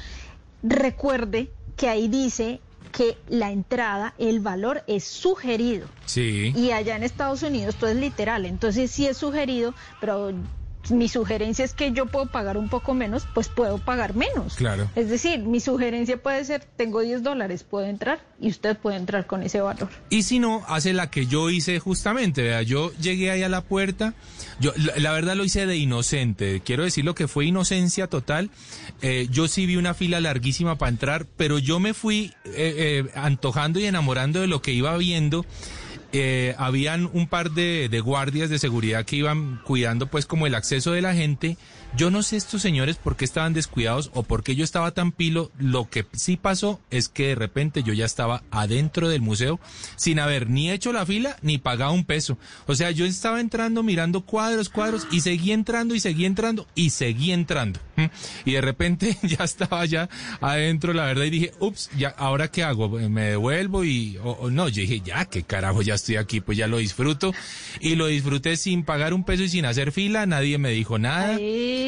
[0.63, 2.61] recuerde que ahí dice
[2.97, 5.87] que la entrada, el valor es sugerido.
[6.07, 6.55] Sí.
[6.57, 10.33] Y allá en Estados Unidos todo es literal, entonces sí es sugerido, pero
[10.91, 14.55] mi sugerencia es que yo puedo pagar un poco menos, pues puedo pagar menos.
[14.55, 14.89] Claro.
[14.95, 19.27] Es decir, mi sugerencia puede ser, tengo 10 dólares, puedo entrar y usted puede entrar
[19.27, 19.89] con ese valor.
[20.11, 23.63] Y si no, hace la que yo hice justamente, vea, yo llegué ahí a la
[23.63, 24.15] puerta,
[24.61, 28.51] yo la, verdad lo hice de inocente, quiero decir lo que fue inocencia total,
[29.03, 33.11] eh, yo sí vi una fila larguísima para entrar, pero yo me fui eh, eh,
[33.15, 35.45] antojando y enamorando de lo que iba viendo
[36.19, 40.55] eh, habían un par de, de, guardias de seguridad que iban cuidando pues como el
[40.55, 41.57] acceso de la gente
[41.95, 45.13] yo no sé estos señores por qué estaban descuidados o por qué yo estaba tan
[45.13, 45.51] pilo.
[45.59, 49.61] Lo que sí pasó es que de repente yo ya estaba adentro del museo
[49.97, 52.39] sin haber ni hecho la fila ni pagado un peso.
[52.67, 56.91] O sea, yo estaba entrando mirando cuadros, cuadros y seguí entrando y seguí entrando y
[56.91, 57.81] seguí entrando.
[58.45, 60.09] Y de repente ya estaba ya
[60.41, 62.89] adentro, la verdad, y dije, ups, ya, ¿ahora qué hago?
[62.89, 63.85] ¿Me devuelvo?
[63.85, 67.33] Y, o, no, yo dije, ya, qué carajo, ya estoy aquí, pues ya lo disfruto.
[67.81, 71.39] Y lo disfruté sin pagar un peso y sin hacer fila, nadie me dijo nada.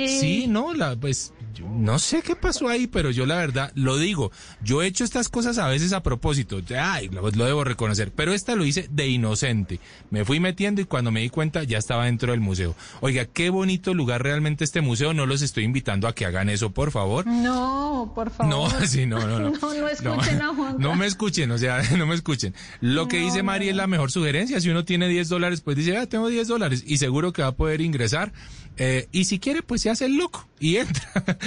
[0.08, 4.30] Sí, no, la, pues no sé qué pasó ahí, pero yo la verdad lo digo.
[4.62, 6.60] Yo he hecho estas cosas a veces a propósito.
[6.78, 8.12] Ay, lo, lo, debo reconocer.
[8.12, 9.80] Pero esta lo hice de inocente.
[10.10, 12.74] Me fui metiendo y cuando me di cuenta ya estaba dentro del museo.
[13.00, 15.14] Oiga, qué bonito lugar realmente este museo.
[15.14, 17.26] No los estoy invitando a que hagan eso, por favor.
[17.26, 18.50] No, por favor.
[18.50, 19.50] No, sí, no, no, no.
[19.50, 20.76] No, no escuchen a Juan.
[20.78, 22.54] No me escuchen, o sea, no me escuchen.
[22.80, 24.60] Lo que dice Mari es la mejor sugerencia.
[24.60, 27.48] Si uno tiene 10 dólares, pues dice, ah, tengo 10 dólares y seguro que va
[27.48, 28.32] a poder ingresar.
[28.76, 30.46] Eh, y si quiere, pues se hace el loco.
[30.60, 31.02] Y entra.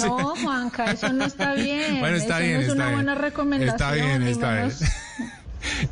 [0.00, 2.00] No, Juanca, eso no está bien.
[2.00, 2.94] Bueno, está eso bien, no es está una bien.
[2.96, 3.74] buena recomendación.
[3.74, 4.72] Está bien, está bien.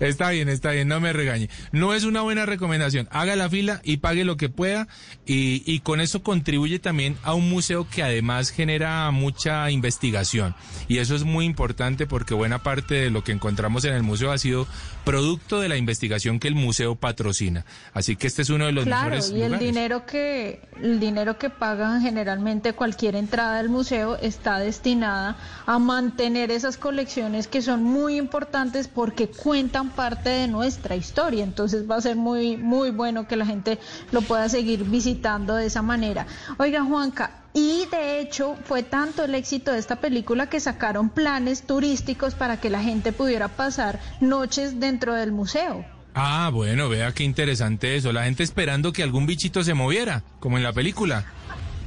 [0.01, 1.51] Está bien, está bien, no me regañe.
[1.73, 3.07] No es una buena recomendación.
[3.11, 4.89] Haga la fila y pague lo que pueda
[5.27, 10.55] y, y con eso contribuye también a un museo que además genera mucha investigación.
[10.89, 14.33] Y eso es muy importante porque buena parte de lo que encontramos en el museo
[14.33, 14.67] ha sido
[15.09, 17.65] producto de la investigación que el museo patrocina.
[17.95, 19.61] Así que este es uno de los Claro, mejores y el lugares.
[19.61, 26.51] dinero que el dinero que pagan generalmente cualquier entrada al museo está destinada a mantener
[26.51, 31.43] esas colecciones que son muy importantes porque cuentan parte de nuestra historia.
[31.43, 33.79] Entonces va a ser muy muy bueno que la gente
[34.13, 36.27] lo pueda seguir visitando de esa manera.
[36.59, 41.63] Oiga, Juanca, y de hecho fue tanto el éxito de esta película que sacaron planes
[41.63, 45.85] turísticos para que la gente pudiera pasar noches dentro del museo.
[46.15, 48.13] Ah, bueno, vea qué interesante eso.
[48.13, 51.25] La gente esperando que algún bichito se moviera, como en la película.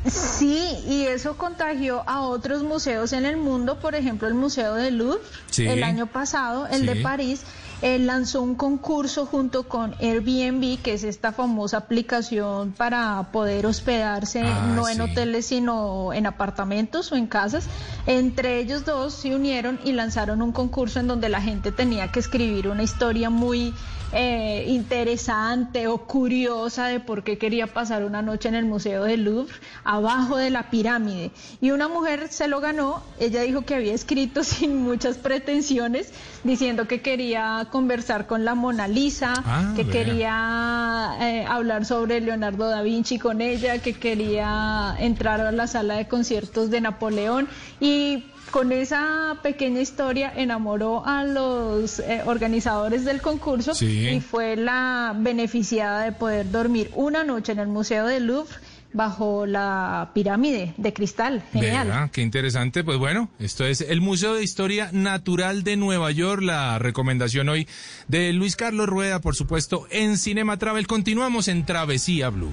[0.08, 4.98] Sí, y eso contagió a otros museos en el mundo, por ejemplo el Museo del
[4.98, 5.20] Louvre,
[5.52, 5.68] Sí.
[5.68, 6.96] el año pasado, el de.
[6.98, 7.44] París,
[7.82, 14.42] eh, lanzó un concurso junto con Airbnb, que es esta famosa aplicación para poder hospedarse
[14.44, 17.68] Ah, no en hoteles sino en apartamentos o en casas.
[18.06, 22.20] Entre ellos dos se unieron y lanzaron un concurso en donde la gente tenía que
[22.20, 23.74] escribir una historia muy
[24.14, 29.24] eh, interesante o curiosa de por qué quería pasar una noche en el Museo del
[29.24, 31.32] Louvre, abajo de la pirámide.
[31.62, 36.12] Y una mujer se lo ganó, ella dijo que había escrito sin muchas pretensiones,
[36.44, 39.92] diciendo que quería conversar con la Mona Lisa, Ah, que vea.
[39.94, 45.96] quería eh, hablar sobre Leonardo da Vinci con ella, que quería entrar a la sala
[45.96, 47.48] de conciertos de Napoleón
[47.80, 54.08] y con esa pequeña historia enamoró a los eh, organizadores del concurso Sí.
[54.10, 58.54] y fue la beneficiada de poder dormir una noche en el Museo del Louvre
[58.94, 61.42] bajo la pirámide de cristal.
[61.54, 62.10] Genial.
[62.12, 62.84] Qué interesante.
[62.84, 66.42] Pues bueno, esto es el Museo de Historia Natural de Nueva York.
[66.42, 67.70] La recomendación hoy
[68.10, 70.88] de Luis Carlos Rueda, por supuesto, en Cinema Travel.
[70.88, 72.52] Continuamos en Travesía Blue.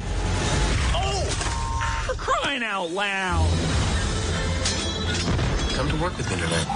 [2.16, 3.67] Crying out loud.
[5.78, 6.66] Come to work with me tonight.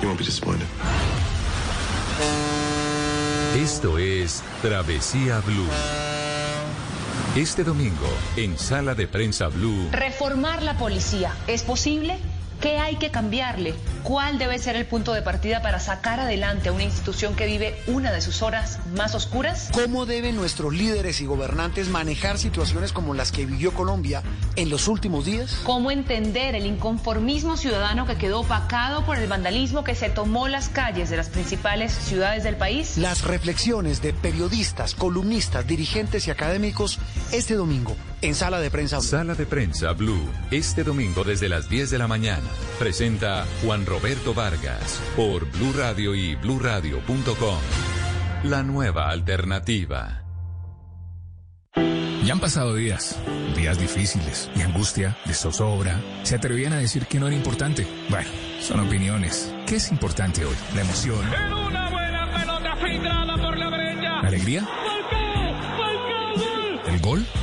[0.00, 0.68] You won't be disappointed.
[3.56, 5.66] Esto es Travesía Blue.
[7.34, 12.16] Este domingo, en Sala de Prensa Blue, Reformar la policía, ¿es posible?
[12.60, 13.74] ¿Qué hay que cambiarle?
[14.02, 17.82] ¿Cuál debe ser el punto de partida para sacar adelante a una institución que vive
[17.86, 19.70] una de sus horas más oscuras?
[19.72, 24.22] ¿Cómo deben nuestros líderes y gobernantes manejar situaciones como las que vivió Colombia
[24.56, 25.60] en los últimos días?
[25.64, 30.68] ¿Cómo entender el inconformismo ciudadano que quedó opacado por el vandalismo que se tomó las
[30.68, 32.98] calles de las principales ciudades del país?
[32.98, 36.98] Las reflexiones de periodistas, columnistas, dirigentes y académicos
[37.32, 38.96] este domingo en Sala de Prensa.
[38.98, 39.06] Blue.
[39.06, 42.42] Sala de Prensa Blue, este domingo desde las 10 de la mañana.
[42.78, 47.58] Presenta Juan Roberto Vargas por Blue Radio y bluradio.com.
[48.44, 50.22] La nueva alternativa.
[52.24, 53.18] Ya han pasado días,
[53.54, 56.00] días difíciles y angustia, de zozobra.
[56.22, 57.86] Se atrevían a decir que no era importante.
[58.08, 58.28] Bueno,
[58.60, 59.52] son opiniones.
[59.66, 60.54] ¿Qué es importante hoy?
[60.74, 61.18] La emoción,
[61.66, 64.22] Una buena pelota filtrada por la brecha.
[64.22, 64.68] la alegría,
[66.86, 67.26] el gol.
[67.26, 67.42] Es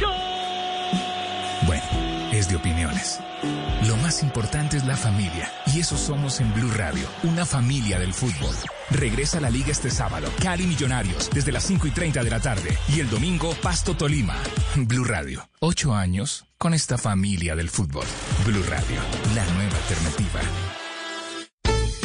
[3.87, 5.51] Lo más importante es la familia.
[5.73, 8.55] Y eso somos en Blue Radio, una familia del fútbol.
[8.89, 10.29] Regresa a la liga este sábado.
[10.41, 12.77] Cali Millonarios, desde las 5 y 30 de la tarde.
[12.89, 14.35] Y el domingo, Pasto Tolima.
[14.75, 18.05] Blue Radio, ocho años con esta familia del fútbol.
[18.45, 19.01] Blue Radio,
[19.35, 20.80] la nueva alternativa.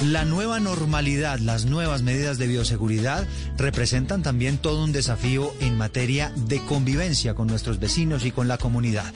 [0.04, 6.32] La nueva normalidad, las nuevas medidas de bioseguridad representan también todo un desafío en materia
[6.36, 9.12] de convivencia con nuestros vecinos y con la comunidad.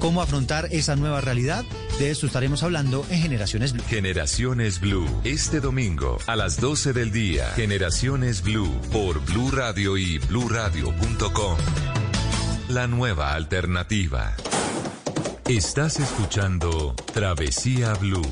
[0.00, 1.64] ¿Cómo afrontar esa nueva realidad?
[1.98, 3.84] De esto estaremos hablando en Generaciones Blue.
[3.88, 7.52] Generaciones Blue, este domingo a las 12 del día.
[7.54, 11.56] Generaciones Blue por Blue Radio y bluradio.com.
[12.68, 14.34] La nueva alternativa.
[15.48, 18.28] Estás escuchando Travesía Blue.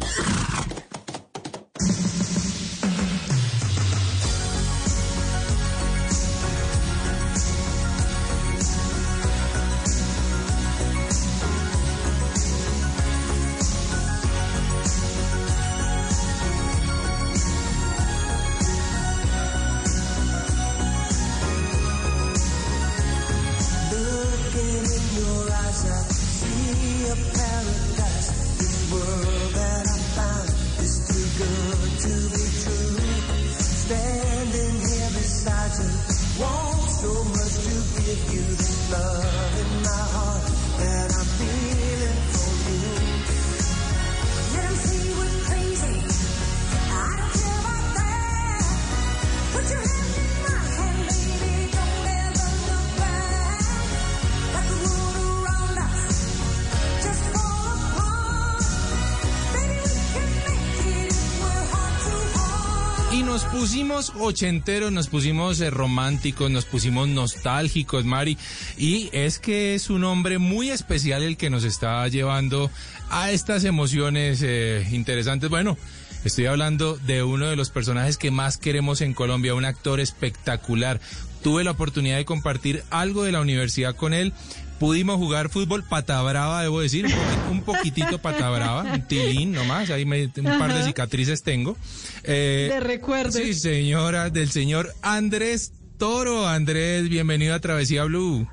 [63.65, 68.37] Pusimos ochenteros, nos pusimos eh, románticos, nos pusimos nostálgicos, Mari.
[68.77, 72.71] Y es que es un hombre muy especial el que nos está llevando
[73.11, 75.51] a estas emociones eh, interesantes.
[75.51, 75.77] Bueno,
[76.25, 81.01] estoy hablando de uno de los personajes que más queremos en Colombia, un actor espectacular.
[81.43, 84.33] Tuve la oportunidad de compartir algo de la universidad con él
[84.79, 89.53] pudimos jugar fútbol pata brava, debo decir, un, poqui- un poquitito pata brava, un tilín
[89.53, 91.77] nomás, ahí me- un par de cicatrices tengo.
[92.25, 93.35] Eh, De recuerdos.
[93.35, 96.47] Sí, señora, del señor Andrés Toro.
[96.49, 98.49] Andrés, bienvenido a Travesía Blue.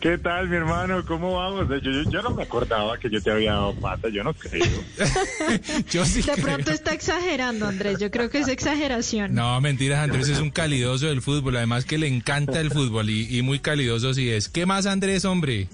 [0.00, 1.04] ¿Qué tal, mi hermano?
[1.06, 1.68] ¿Cómo vamos?
[1.68, 4.64] Yo, yo, yo no me acordaba que yo te había dado pata, yo no creo.
[5.90, 6.44] Yo sí De creo.
[6.44, 7.98] pronto está exagerando, Andrés.
[7.98, 9.34] Yo creo que es exageración.
[9.34, 13.36] No, mentiras, Andrés es un calidoso del fútbol, además que le encanta el fútbol y,
[13.38, 14.48] y muy calidoso sí es.
[14.48, 15.68] ¿Qué más, Andrés, hombre?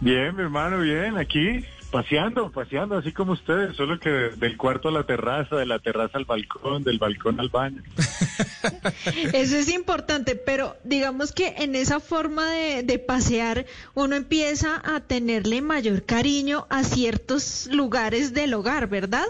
[0.00, 1.64] Bien, mi hermano, bien, aquí
[1.94, 6.18] paseando, paseando, así como ustedes, solo que del cuarto a la terraza, de la terraza
[6.18, 7.84] al balcón, del balcón al baño.
[9.32, 14.98] Eso es importante, pero digamos que en esa forma de, de pasear uno empieza a
[14.98, 19.26] tenerle mayor cariño a ciertos lugares del hogar, ¿verdad?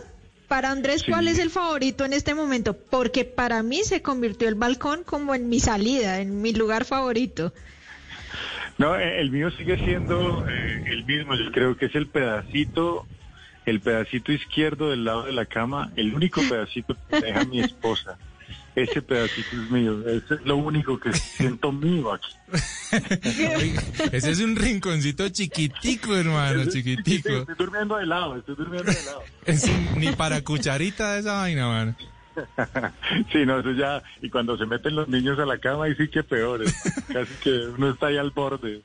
[0.49, 1.11] Para Andrés, Sí.
[1.11, 2.75] ¿cuál es el favorito en este momento?
[2.75, 7.53] Porque para mí se convirtió el balcón como en mi salida, en mi lugar favorito.
[8.79, 13.07] No, eh, el mío sigue siendo eh, el mismo, yo creo que es el pedacito,
[13.67, 18.19] el pedacito izquierdo del lado de la cama, el único pedacito que deja mi esposa.
[18.75, 22.29] Ese pedacito es mío, ese es lo único que siento mío aquí.
[24.13, 27.29] Ese es un rinconcito chiquitico, hermano, chiquitico.
[27.29, 29.23] Estoy durmiendo de lado, estoy durmiendo de lado.
[29.47, 31.97] Es un- ni para cucharita de esa vaina, mano.
[33.33, 36.09] Sí, no, eso ya, y cuando se meten los niños a la cama, ahí sí
[36.09, 36.75] que peor, es
[37.13, 38.83] casi que uno está ahí al borde.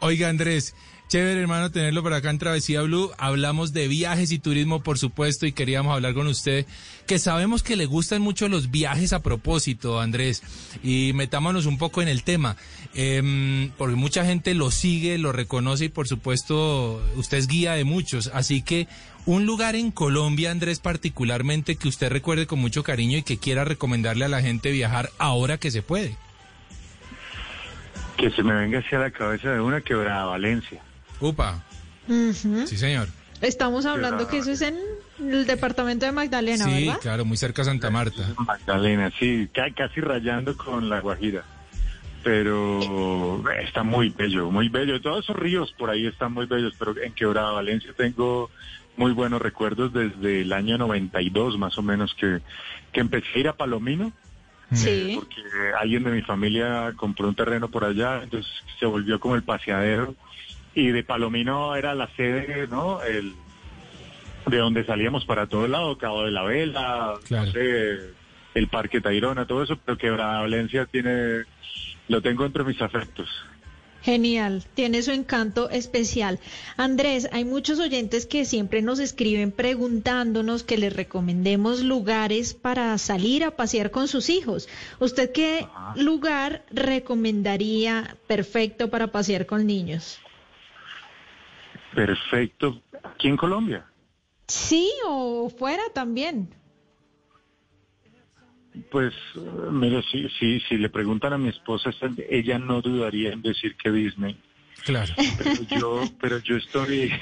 [0.00, 0.74] Oiga, Andrés,
[1.08, 3.12] chévere, hermano, tenerlo por acá en Travesía Blue.
[3.18, 6.66] Hablamos de viajes y turismo, por supuesto, y queríamos hablar con usted,
[7.06, 10.42] que sabemos que le gustan mucho los viajes a propósito, Andrés,
[10.82, 12.56] y metámonos un poco en el tema,
[12.94, 17.84] Em, porque mucha gente lo sigue, lo reconoce y, por supuesto, usted es guía de
[17.84, 18.30] muchos.
[18.34, 18.86] Así que,
[19.26, 23.64] un lugar en Colombia, Andrés, particularmente, que usted recuerde con mucho cariño y que quiera
[23.64, 26.16] recomendarle a la gente viajar ahora que se puede.
[28.16, 30.80] Que se me venga hacia la cabeza de una quebrada Valencia.
[31.20, 31.62] Upa,
[32.08, 33.08] sí, señor.
[33.40, 34.78] Estamos hablando que eso es en
[35.20, 37.00] el departamento de Magdalena, Sí, ¿verdad?
[37.00, 38.34] claro, muy cerca a Santa Marta.
[38.38, 41.42] Magdalena, sí, ca- casi rayando con la Guajira.
[42.22, 45.00] Pero está muy bello, muy bello.
[45.00, 48.48] Todos esos ríos por ahí están muy bellos, pero en Quebrada Valencia tengo
[48.96, 52.40] muy buenos recuerdos desde el año 92 más o menos que,
[52.92, 54.12] que empecé a ir a Palomino.
[54.72, 55.12] Sí.
[55.16, 55.42] Porque
[55.78, 60.14] alguien de mi familia compró un terreno por allá, entonces se volvió como el paseadero.
[60.74, 63.02] Y de Palomino era la sede, ¿no?
[63.02, 63.34] El,
[64.46, 67.46] de donde salíamos para todo lado, Cabo de la Vela, Claro.
[67.46, 67.98] no sé,
[68.54, 71.44] el Parque Tayrona, todo eso, pero Quebrada Valencia tiene,
[72.08, 73.28] lo tengo entre mis afectos.
[74.02, 76.40] Genial, tiene su encanto especial.
[76.76, 83.44] Andrés, hay muchos oyentes que siempre nos escriben preguntándonos que les recomendemos lugares para salir
[83.44, 84.68] a pasear con sus hijos.
[84.98, 90.20] ¿Usted qué lugar recomendaría perfecto para pasear con niños?
[91.94, 92.82] Perfecto.
[93.04, 93.86] Aquí en Colombia.
[94.48, 96.48] Sí, o fuera también.
[98.90, 99.12] Pues,
[99.70, 101.90] mire, si, si, si le preguntan a mi esposa,
[102.30, 104.36] ella no dudaría en decir que Disney.
[104.84, 105.12] Claro.
[105.38, 107.12] Pero yo, pero yo estoy,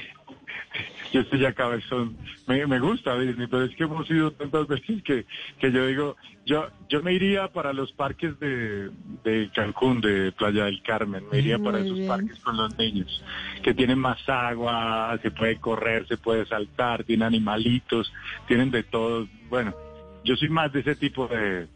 [1.13, 2.17] yo estoy ya cabezón.
[2.47, 5.25] Me, me gusta Disney, pero es que hemos ido tantas veces que,
[5.59, 8.89] que yo digo, yo, yo me iría para los parques de,
[9.23, 12.07] de Cancún, de Playa del Carmen, me iría para esos bien.
[12.07, 13.23] parques con los niños,
[13.61, 18.11] que tienen más agua, se puede correr, se puede saltar, tienen animalitos,
[18.47, 19.27] tienen de todo.
[19.49, 19.75] Bueno,
[20.23, 21.67] yo soy más de ese tipo de,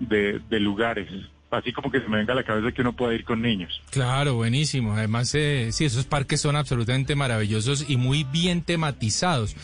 [0.00, 1.08] de, de lugares.
[1.48, 3.80] Así como que se me venga a la cabeza que uno puede ir con niños.
[3.90, 4.94] Claro, buenísimo.
[4.94, 9.54] Además, eh, sí, esos parques son absolutamente maravillosos y muy bien tematizados.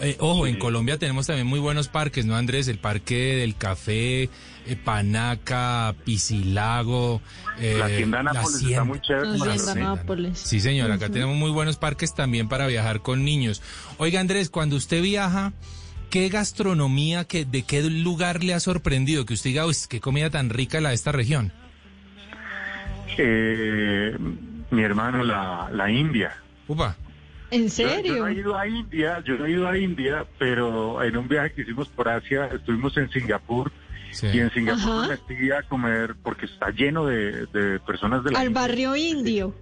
[0.00, 2.68] Eh, ojo, en Colombia tenemos también muy buenos parques, ¿no, Andrés?
[2.68, 4.30] El Parque del Café, eh,
[4.84, 7.20] Panaca, Piscilago.
[7.58, 9.96] eh, La hacienda Nápoles está Hacienda- muy chévere Nos para llegan los a niños.
[9.96, 10.38] Nápoles.
[10.38, 13.62] Sí, señor, acá tenemos muy buenos parques también para viajar con niños.
[13.98, 15.52] Oiga, Andrés, cuando usted viaja,
[16.12, 19.24] ¿qué gastronomía, que, de qué lugar le ha sorprendido?
[19.24, 21.50] Que usted diga, uy, qué comida tan rica la de esta región.
[23.18, 24.16] Eh,
[24.70, 26.32] mi hermano, la, la India.
[26.68, 26.96] Upa.
[27.50, 28.16] ¿En Yo, yo serio?
[28.18, 31.52] no he ido a India, yo no he ido a India, pero en un viaje
[31.54, 33.72] que hicimos por Asia, estuvimos en Singapur
[34.10, 34.26] Sí.
[34.26, 35.02] y en Singapur Ajá.
[35.02, 38.60] me metí a comer porque está lleno de, de personas de la Al India.
[38.60, 39.54] barrio indio.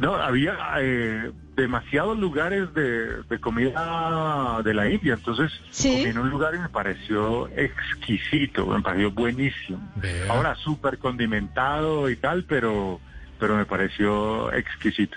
[0.00, 5.50] No, había eh, demasiados lugares de, de comida de la India, entonces
[5.82, 9.80] comí en un lugar y me pareció exquisito, me pareció buenísimo.
[10.28, 13.00] Ahora súper condimentado y tal, pero,
[13.40, 15.16] pero me pareció exquisito.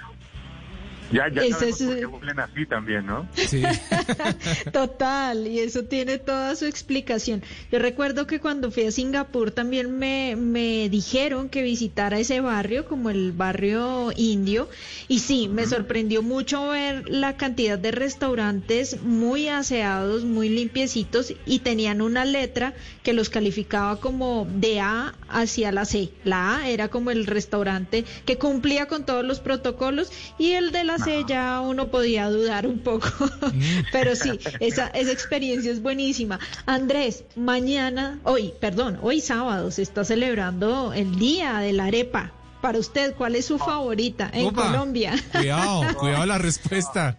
[1.12, 3.28] Ya, ya Ese sabemos es- por qué huelen así también, ¿no?
[3.36, 3.62] Sí.
[4.72, 7.44] Total, y eso tiene toda su explicación.
[7.72, 12.86] Yo recuerdo que cuando fui a Singapur también me, me dijeron que visitara ese barrio,
[12.86, 14.70] como el barrio indio,
[15.08, 21.60] y sí, me sorprendió mucho ver la cantidad de restaurantes muy aseados, muy limpiecitos, y
[21.60, 26.10] tenían una letra que los calificaba como de A hacia la C.
[26.24, 30.84] La A era como el restaurante que cumplía con todos los protocolos, y el de
[30.84, 33.10] la C ya uno podía dudar un poco.
[33.92, 36.40] Pero sí, esa, esa experiencia es buenísima.
[36.66, 42.32] Andrés, mañana, hoy, perdón, hoy sábado se está celebrando el Día de la Arepa.
[42.62, 44.68] Para usted, ¿cuál es su favorita en Opa.
[44.68, 45.14] Colombia?
[45.32, 47.18] Cuidado, cuidado la respuesta.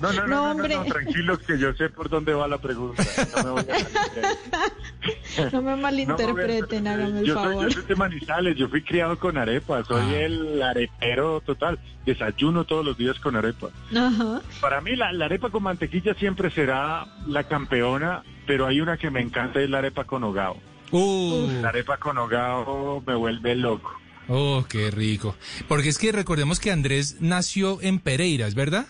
[0.00, 0.74] No, no, no, No, no, no, hombre.
[0.76, 3.02] no, tranquilos que yo sé por dónde va la pregunta.
[3.36, 7.64] No me voy a No me malinterpreten, No, hágame el yo soy, favor.
[7.68, 10.18] yo soy de Manizales, yo fui criado con arepa, soy Ah.
[10.20, 13.68] el arepero total, desayuno todos los días con arepa.
[13.96, 14.42] Ajá.
[14.60, 19.10] Para mí la, la arepa con mantequilla siempre será la campeona, pero hay una que
[19.10, 20.56] me encanta, es la arepa con hogao.
[20.92, 23.94] Uh, La arepa con hogao me vuelve loco.
[24.30, 25.36] Oh, qué rico.
[25.68, 28.86] Porque es que recordemos que Andrés nació en Pereira, ¿es verdad?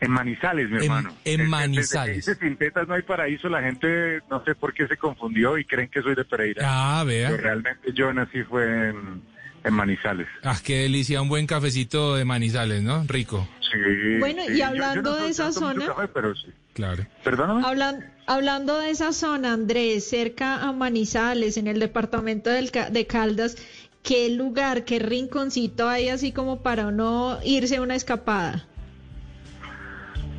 [0.00, 1.14] En Manizales, mi En- hermano.
[1.24, 2.26] en Manizales.
[2.26, 4.96] Desde que dice sin tetas no hay paraíso, la gente no sé por qué se
[4.98, 6.62] confundió y creen que soy de Pereira.
[6.64, 7.36] Ah, Pero vea.
[7.42, 9.22] realmente yo nací fue en,
[9.64, 10.26] en Manizales.
[10.42, 13.04] Ah, qué delicia, un buen cafecito de Manizales, ¿no?
[13.06, 13.48] Rico.
[13.60, 14.58] Sí, Bueno, y sí.
[14.58, 16.48] Yo- hablando yo no de esa zona- café, pero sí.
[16.74, 17.06] Claro.
[17.22, 17.62] Perdóname.
[17.64, 23.06] Hablan- hablando de esa zona, Andrés, cerca a Manizales, en el departamento del Ca- de
[23.06, 23.56] Caldas,
[24.04, 28.64] ¿qué lugar, qué rinconcito hay así como para uno irse a una escapada?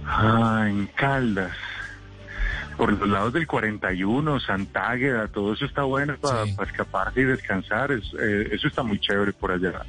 [0.05, 1.51] Ah, en Caldas.
[2.78, 6.55] Por los lados del 41, Santágueda, todo eso está bueno para Sí.
[6.61, 7.91] escaparse y descansar.
[7.91, 9.82] es- eh, eso está muy chévere por allá.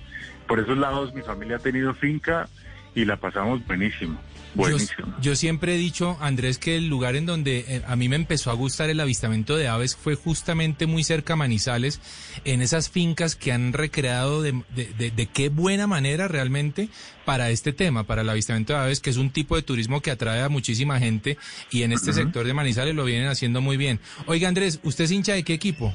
[0.47, 2.49] Por esos lados mi familia ha tenido finca
[2.95, 4.19] y la pasamos buenísimo.
[4.57, 4.79] Yo,
[5.21, 8.51] yo siempre he dicho, Andrés, que el lugar en donde eh, a mí me empezó
[8.51, 12.01] a gustar el avistamiento de aves fue justamente muy cerca a Manizales,
[12.45, 16.89] en esas fincas que han recreado de, de- de- de qué buena manera realmente
[17.25, 20.11] para este tema, para el avistamiento de aves, que es un tipo de turismo que
[20.11, 21.37] atrae a muchísima gente
[21.71, 24.01] y en este sector de Manizales lo vienen haciendo muy bien.
[24.27, 25.93] Oiga, Andrés, ¿usted es hincha de qué equipo?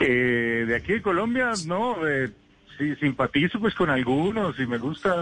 [0.00, 2.30] Eh, de aquí de Colombia, no, eh,
[2.78, 5.14] sí, simpatizo pues con algunos y me gusta,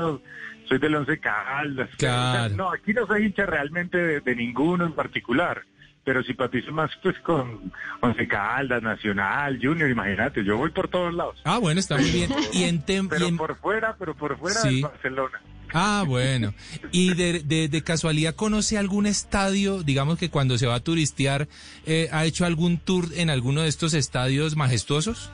[0.69, 1.89] soy del Once Caldas.
[1.97, 2.45] Claro.
[2.45, 5.63] O sea, no, aquí no soy hincha realmente de, de ninguno en particular,
[6.05, 11.41] pero simpatizo más pues con Once Caldas, Nacional, Junior, imagínate, yo voy por todos lados.
[11.45, 12.31] Ah, bueno, está muy bien.
[12.53, 14.77] Y en, tem- y Pero en- por fuera, pero por fuera Sí.
[14.77, 15.41] de Barcelona.
[15.75, 16.55] Ah, bueno.
[16.93, 21.47] ¿Y de, de, de casualidad conoce algún estadio, digamos que cuando se va a turistear,
[21.85, 25.31] eh, ha hecho algún tour en alguno de estos estadios majestuosos?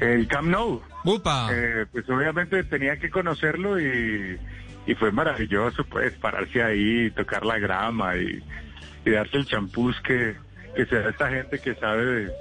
[0.00, 0.82] El Camp Nou.
[1.04, 1.48] ¡Upa!
[1.52, 4.38] Eh, pues obviamente tenía que conocerlo y,
[4.86, 8.42] y fue maravilloso, pues, pararse ahí, tocar la grama y,
[9.04, 10.36] y darse el champús que,
[10.74, 12.32] que se da esta gente que sabe de,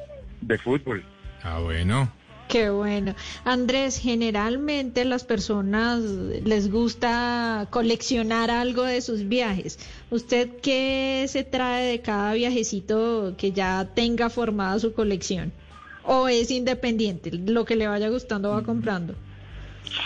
[0.41, 1.03] de fútbol.
[1.43, 2.11] Ah, bueno.
[2.49, 3.13] Qué bueno.
[3.43, 9.77] Andrés, generalmente las personas les gusta coleccionar algo de sus viajes.
[10.11, 15.51] ¿Usted qué se trae de cada viajecito que ya tenga formada su colección?
[16.07, 17.31] ¿O es independiente?
[17.31, 19.13] Lo que le vaya gustando va comprando.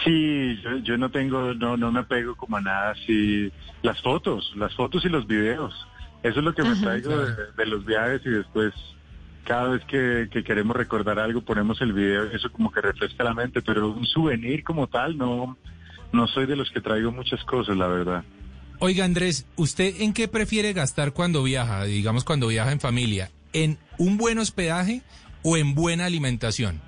[0.04, 3.52] Sí, yo, yo no tengo, no, no me apego como a nada, sí,
[3.84, 5.74] las fotos, las fotos y los videos.
[6.24, 6.82] Eso es lo que me Ajá.
[6.82, 8.74] traigo de, de los viajes y después
[9.44, 13.24] cada vez que, que queremos recordar algo ponemos el video y eso como que refresca
[13.24, 15.58] la mente, pero un souvenir como tal no,
[16.12, 18.24] no soy de los que traigo muchas cosas, la verdad.
[18.80, 23.30] Oiga, Andrés, ¿usted en qué prefiere gastar cuando viaja, digamos cuando viaja en familia?
[23.54, 25.02] ¿En un buen hospedaje
[25.44, 26.82] o en buena alimentación?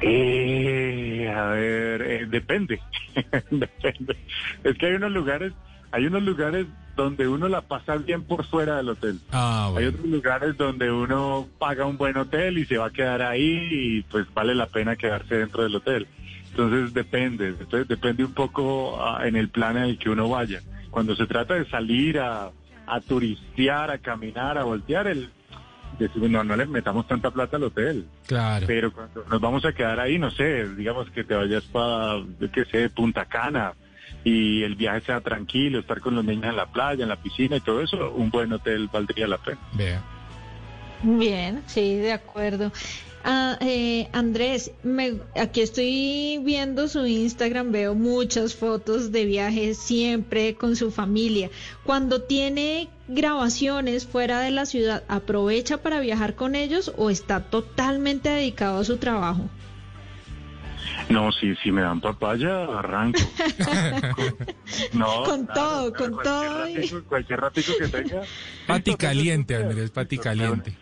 [0.00, 2.80] Eh, a ver, eh, depende,
[3.50, 4.16] depende.
[4.64, 5.52] Es que hay unos lugares,
[5.92, 9.20] hay unos lugares donde uno la pasa bien por fuera del hotel.
[9.30, 13.22] Ah, Hay otros lugares donde uno paga un buen hotel y se va a quedar
[13.22, 16.06] ahí y pues vale la pena quedarse dentro del hotel.
[16.50, 20.60] Entonces depende, entonces depende un poco ah, en el plan en el que uno vaya.
[20.90, 22.50] Cuando se trata de salir a,
[22.86, 25.30] a turistear, a caminar, a voltear, el
[25.98, 28.06] decimos, no, no le metamos tanta plata al hotel.
[28.26, 28.66] Claro.
[28.66, 32.50] Pero cuando nos vamos a quedar ahí, no sé, digamos que te vayas para, yo
[32.50, 33.74] qué sé, Punta Cana
[34.24, 37.56] y el viaje sea tranquilo, estar con los niños en la playa, en la piscina
[37.56, 39.58] y todo eso, un buen hotel valdría la pena.
[39.72, 40.02] Vea.
[41.02, 42.70] Bien, sí, de acuerdo.
[43.24, 50.54] Ah, eh, Andrés, me, aquí estoy viendo su Instagram, veo muchas fotos de viajes siempre
[50.54, 51.48] con su familia.
[51.84, 58.28] Cuando tiene grabaciones fuera de la ciudad, ¿aprovecha para viajar con ellos o está totalmente
[58.28, 59.48] dedicado a su trabajo?
[61.08, 63.20] No, si, si me dan papaya, arranco.
[64.94, 66.64] no, con todo, con cualquier todo.
[66.64, 68.22] Ratico, cualquier ratico que tenga.
[68.66, 70.76] Pati caliente, Andrés, pati caliente.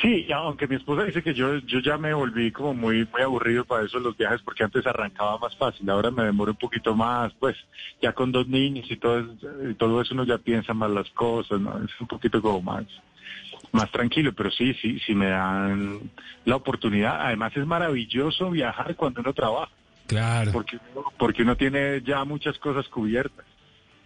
[0.00, 3.64] Sí, aunque mi esposa dice que yo, yo ya me volví como muy, muy aburrido
[3.64, 7.32] para eso los viajes porque antes arrancaba más fácil, ahora me demoro un poquito más,
[7.40, 7.56] pues
[8.00, 11.10] ya con dos niños y todo, eso- y todo eso uno ya piensa más las
[11.10, 11.82] cosas, ¿no?
[11.84, 12.84] Es un poquito como más,
[13.72, 16.00] más tranquilo, pero sí, sí, sí me dan
[16.44, 17.26] la oportunidad.
[17.26, 19.72] Además es maravilloso viajar cuando uno trabaja.
[20.06, 20.50] Claro.
[20.52, 20.78] Porque,
[21.18, 23.44] porque uno tiene ya muchas cosas cubiertas.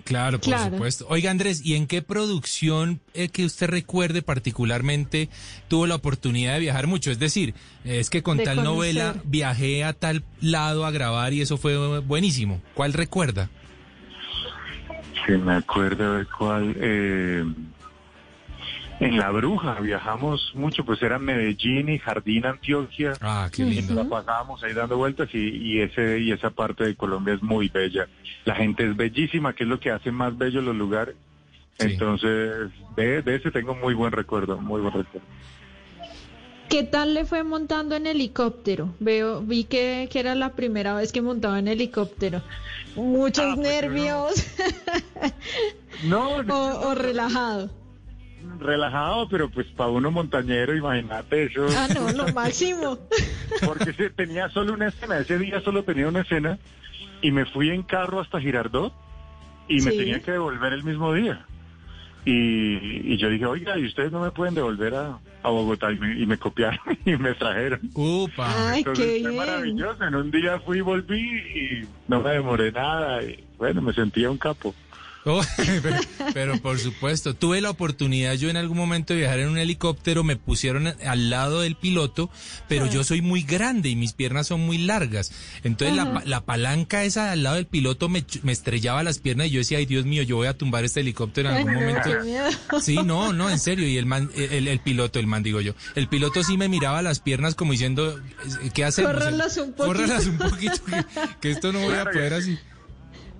[0.05, 0.72] Claro, por Claro.
[0.76, 1.07] supuesto.
[1.09, 5.30] Oiga, Andrés, ¿y en qué producción eh, que usted recuerde particularmente
[5.68, 7.11] tuvo la oportunidad de viajar mucho?
[7.11, 8.74] Es decir, es que con De tal conocer.
[8.74, 12.61] novela viajé a tal lado a grabar y eso fue buenísimo.
[12.74, 13.48] ¿Cuál recuerda?
[15.26, 16.76] Sí, me acuerdo de cuál.
[16.78, 17.44] eh,
[19.07, 23.12] en La Bruja viajamos mucho, pues era Medellín y Jardín, Antioquia.
[23.20, 24.09] Ah, qué La lindo.
[24.09, 28.09] pasábamos ahí dando vueltas y, y ese y esa parte de Colombia es muy bella.
[28.44, 31.14] La gente es bellísima, que es lo que hace más bellos los lugares.
[31.78, 31.86] Sí.
[31.92, 35.26] Entonces, de, de ese tengo muy buen recuerdo, muy buen recuerdo.
[36.68, 38.94] ¿Qué tal le fue montando en helicóptero?
[38.98, 42.42] Veo, vi que, que era la primera vez que montaba en helicóptero.
[42.96, 44.46] Muchos Ah, pues, nervios
[46.05, 47.70] No, o, o relajado.
[48.59, 51.66] Relajado, pero pues para uno montañero, imagínate eso.
[51.76, 52.99] Ah, no, lo máximo.
[53.64, 56.59] Porque se tenía solo una escena, ese día solo tenía una escena
[57.22, 58.92] y me fui en carro hasta Girardot
[59.68, 59.99] y me Sí.
[59.99, 61.47] tenía que devolver el mismo día.
[62.26, 65.92] Y, y yo dije, oiga, ¿y ustedes no me pueden devolver a, a Bogotá?
[65.92, 67.80] Y me, y me copiaron y me trajeron.
[67.95, 68.70] Upa.
[68.70, 69.36] Ay, Entonces qué fue bien.
[69.36, 70.05] maravilloso.
[70.05, 73.22] En un día fui y volví y no me demoré nada.
[73.22, 74.74] Y bueno, me sentía un capo.
[75.27, 75.43] Oh,
[75.83, 76.01] pero,
[76.35, 80.22] pero por supuesto, tuve la oportunidad yo en algún momento de viajar en un helicóptero,
[80.22, 82.31] me pusieron al lado del piloto,
[82.68, 85.33] pero yo soy muy grande y mis piernas son muy largas.
[85.62, 89.59] Entonces la, la palanca esa al lado del piloto me, estrellaba las piernas y yo
[89.61, 92.11] decía, ay Dios mío, yo voy a tumbar este helicóptero en algún momento.
[92.81, 93.89] Sí, no, no, en serio.
[93.89, 97.01] Y el man, el, el piloto, el man digo yo, el piloto sí me miraba
[97.03, 98.20] las piernas como diciendo,
[98.75, 99.12] ¿qué hacemos?
[99.12, 99.87] Córralas un poquito.
[99.87, 101.05] Córralas un poquito, que,
[101.41, 102.59] que esto no voy a poder así.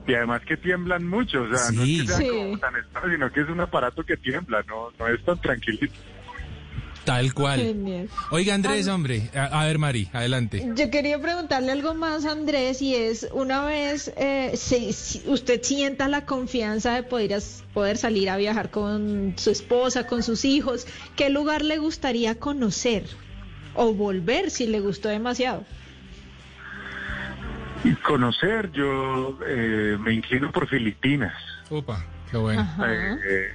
[0.07, 2.29] Y además que tiemblan mucho, o sea, no es que sea Sí.
[2.29, 5.95] como tan estable, sino que es un aparato que tiembla, no, no es tan tranquilito.
[7.05, 7.61] Tal cual.
[7.61, 8.09] Genial.
[8.31, 8.95] Oiga, Andrés, Ah.
[8.95, 9.29] hombre.
[9.35, 10.67] A, a ver, Mari, adelante.
[10.75, 16.09] Yo quería preguntarle algo más, Andrés, y es, una vez eh, se- si usted sienta
[16.09, 17.43] la confianza de poder,
[17.75, 23.05] poder salir a viajar con su esposa, con sus hijos, ¿qué lugar le gustaría conocer?
[23.75, 25.65] O volver si le gustó demasiado.
[28.03, 31.35] Conocer, yo eh, me inclino por Filipinas.
[31.71, 32.61] Opa, qué bueno.
[32.61, 32.87] Ajá.
[32.93, 33.49] Eh,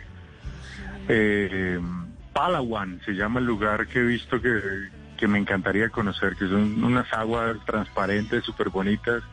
[1.08, 1.80] eh,
[2.34, 4.60] Palawan se llama el lugar que he visto que,
[5.18, 9.24] que me encantaría conocer, que son unas aguas transparentes, súper bonitas.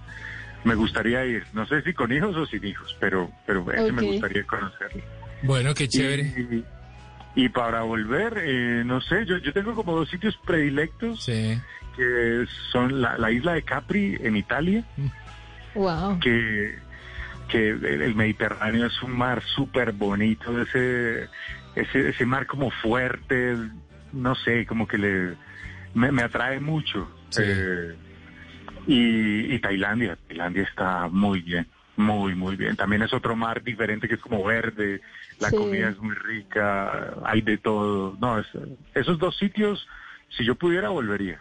[0.65, 4.03] Me gustaría ir, no sé si con hijos o sin hijos, pero, pero ese me
[4.03, 5.03] gustaría conocerlo.
[5.43, 6.23] Bueno, qué chévere.
[6.25, 6.65] Y,
[7.45, 11.61] y para volver, eh, no sé, yo, yo tengo como dos sitios predilectos, Sí.
[11.97, 14.85] Que son la, la isla de Capri en Italia,
[15.75, 16.21] Wow.
[16.21, 16.79] que,
[17.49, 21.29] que el, Mediterráneo es un mar súper bonito, ese,
[21.75, 23.57] ese, ese mar como fuerte,
[24.13, 25.37] no sé, como que le
[25.95, 27.11] me, me atrae mucho.
[27.31, 27.43] Sí.
[27.45, 27.95] Eh,
[28.87, 31.67] y, y Tailandia, Tailandia está muy bien,
[31.97, 32.77] muy, muy bien.
[32.77, 35.01] También es otro mar diferente que es como verde,
[35.41, 35.57] la Sí.
[35.57, 38.17] comida es muy rica, hay de todo.
[38.21, 38.47] No, es-
[38.95, 39.87] esos dos sitios,
[40.31, 41.41] si yo pudiera, volvería.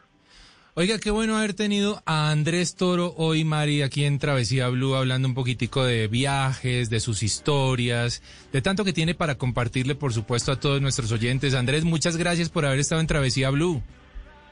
[0.77, 5.25] Oiga, qué bueno haber tenido a Andrés Toro hoy, Mari, aquí en Travesía Blue, hablando
[5.25, 8.21] un poquitico de viajes, de sus historias,
[8.51, 11.55] de tanto que tiene para compartirle, por supuesto, a todos nuestros oyentes.
[11.55, 13.81] Andrés, muchas gracias por haber estado en Travesía Blue.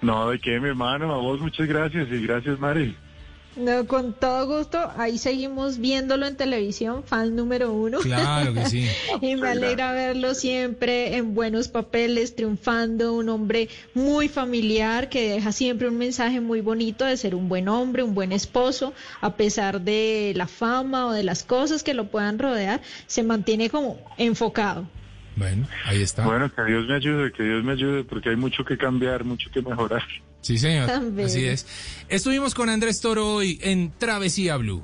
[0.02, 2.96] No, de qué, mi hermano, a vos muchas gracias y gracias, Mari.
[3.56, 8.00] No, con todo gusto, ahí seguimos viéndolo en televisión, fan número uno.
[8.00, 8.88] Claro que sí.
[9.22, 15.52] Y me alegra verlo siempre en buenos papeles, triunfando, un hombre muy familiar que deja
[15.52, 19.82] siempre un mensaje muy bonito de ser un buen hombre, un buen esposo, a pesar
[19.82, 24.88] de la fama o de las cosas que lo puedan rodear, se mantiene como enfocado.
[25.36, 26.26] Bueno, ahí está.
[26.26, 29.50] Bueno, que Dios me ayude, que Dios me ayude, porque hay mucho que cambiar, mucho
[29.52, 30.04] que mejorar.
[30.44, 30.86] Sí, señor.
[30.88, 31.28] También.
[31.28, 31.66] Así es.
[32.10, 34.84] Estuvimos con Andrés Toro hoy en Travesía Blue.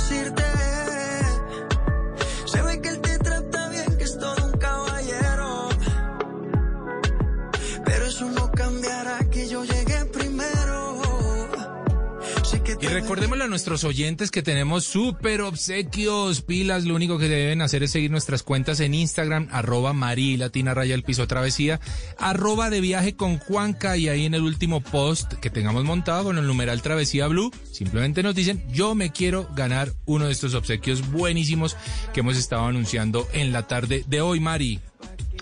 [13.11, 16.85] Recordémosle a nuestros oyentes que tenemos súper obsequios, pilas.
[16.85, 20.95] Lo único que deben hacer es seguir nuestras cuentas en Instagram, arroba Mari Latina Raya
[20.95, 21.81] el Piso Travesía,
[22.17, 26.37] arroba de viaje con Juanca y ahí en el último post que tengamos montado con
[26.37, 31.11] el numeral Travesía Blue, simplemente nos dicen yo me quiero ganar uno de estos obsequios
[31.11, 31.75] buenísimos
[32.13, 34.79] que hemos estado anunciando en la tarde de hoy, Mari.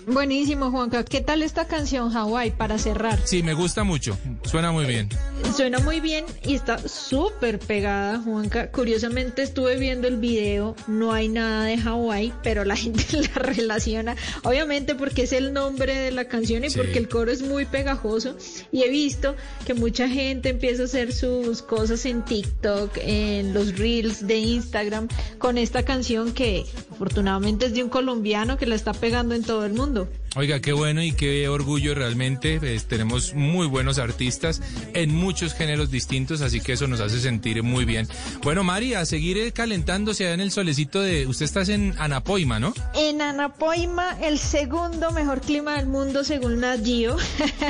[0.06, 1.04] Buenísimo, Juanca.
[1.04, 3.18] ¿Qué tal esta canción, Hawái, para cerrar?
[3.24, 5.08] Sí, me gusta mucho, suena muy bien.
[5.56, 8.70] Suena muy bien y está súper pegada, Juanca.
[8.70, 14.16] Curiosamente estuve viendo el video, no hay nada de Hawái, pero la gente la relaciona,
[14.42, 16.78] obviamente porque es el nombre de la canción y Sí.
[16.78, 18.36] porque el coro es muy pegajoso.
[18.72, 19.34] Y he visto
[19.66, 25.08] que mucha gente empieza a hacer sus cosas en TikTok, en los reels de Instagram,
[25.38, 26.64] con esta canción que
[27.04, 30.06] afortunadamente es de un colombiano que la está pegando en todo el mundo.
[30.36, 32.60] Oiga, qué bueno y qué orgullo realmente.
[32.60, 34.60] pues, tenemos muy buenos artistas
[34.92, 38.06] en muchos géneros distintos, así que eso nos hace sentir muy bien.
[38.42, 41.26] Bueno, Mari, a seguir eh, calentándose allá en el solecito de...
[41.26, 42.74] Usted está en Anapoima, ¿no?
[42.94, 47.16] En Anapoima, el segundo mejor clima del mundo según Geo.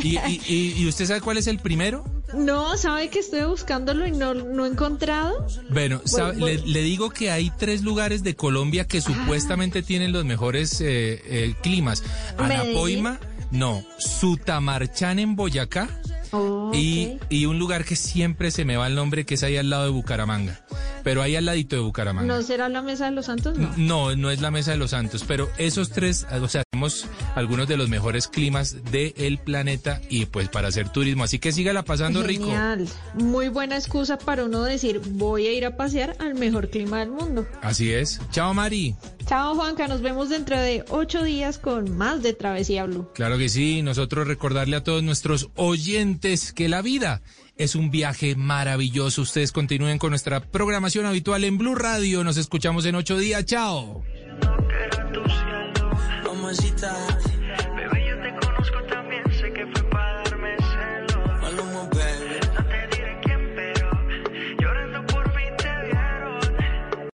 [0.02, 2.04] ¿Y, y, y- y usted sabe cuál es el primero?
[2.34, 5.46] No, ¿sabe que estoy buscándolo y no, no he encontrado?
[5.70, 10.24] Bueno, sabe- Le, le digo que hay tres lugares de Colombia que supuestamente tienen los
[10.24, 12.02] mejores eh, eh, climas.
[12.38, 13.18] Anapoima,
[13.50, 13.84] no.
[13.98, 15.88] Sutamarchán en Boyacá.
[16.32, 19.56] Oh, Y, y un lugar que siempre se me va el nombre, que es ahí
[19.56, 20.60] al lado de Bucaramanga.
[21.02, 22.34] Pero ahí al ladito de Bucaramanga.
[22.34, 23.58] ¿No será la Mesa de los Santos?
[23.58, 23.70] No.
[23.76, 27.68] No, no es la Mesa de los Santos, pero esos tres, o sea, tenemos algunos
[27.68, 31.24] de los mejores climas del planeta y pues para hacer turismo.
[31.24, 32.44] Así que sígala pasando rico.
[32.44, 32.88] Genial.
[33.14, 37.10] Muy buena excusa para uno decir, voy a ir a pasear al mejor clima del
[37.10, 37.46] mundo.
[37.62, 38.20] Así es.
[38.30, 38.94] Chao, Mari.
[39.26, 39.88] Chao, Juanca.
[39.88, 43.08] Nos vemos dentro de ocho días con más de Travesía Blue.
[43.14, 47.22] Claro que sí, nosotros recordarle a todos nuestros oyentes que la vida
[47.60, 49.20] es un viaje maravilloso.
[49.20, 52.24] Ustedes continúen con nuestra programación habitual en Blue Radio.
[52.24, 53.44] Nos escuchamos en ocho días.
[53.44, 54.02] Chao.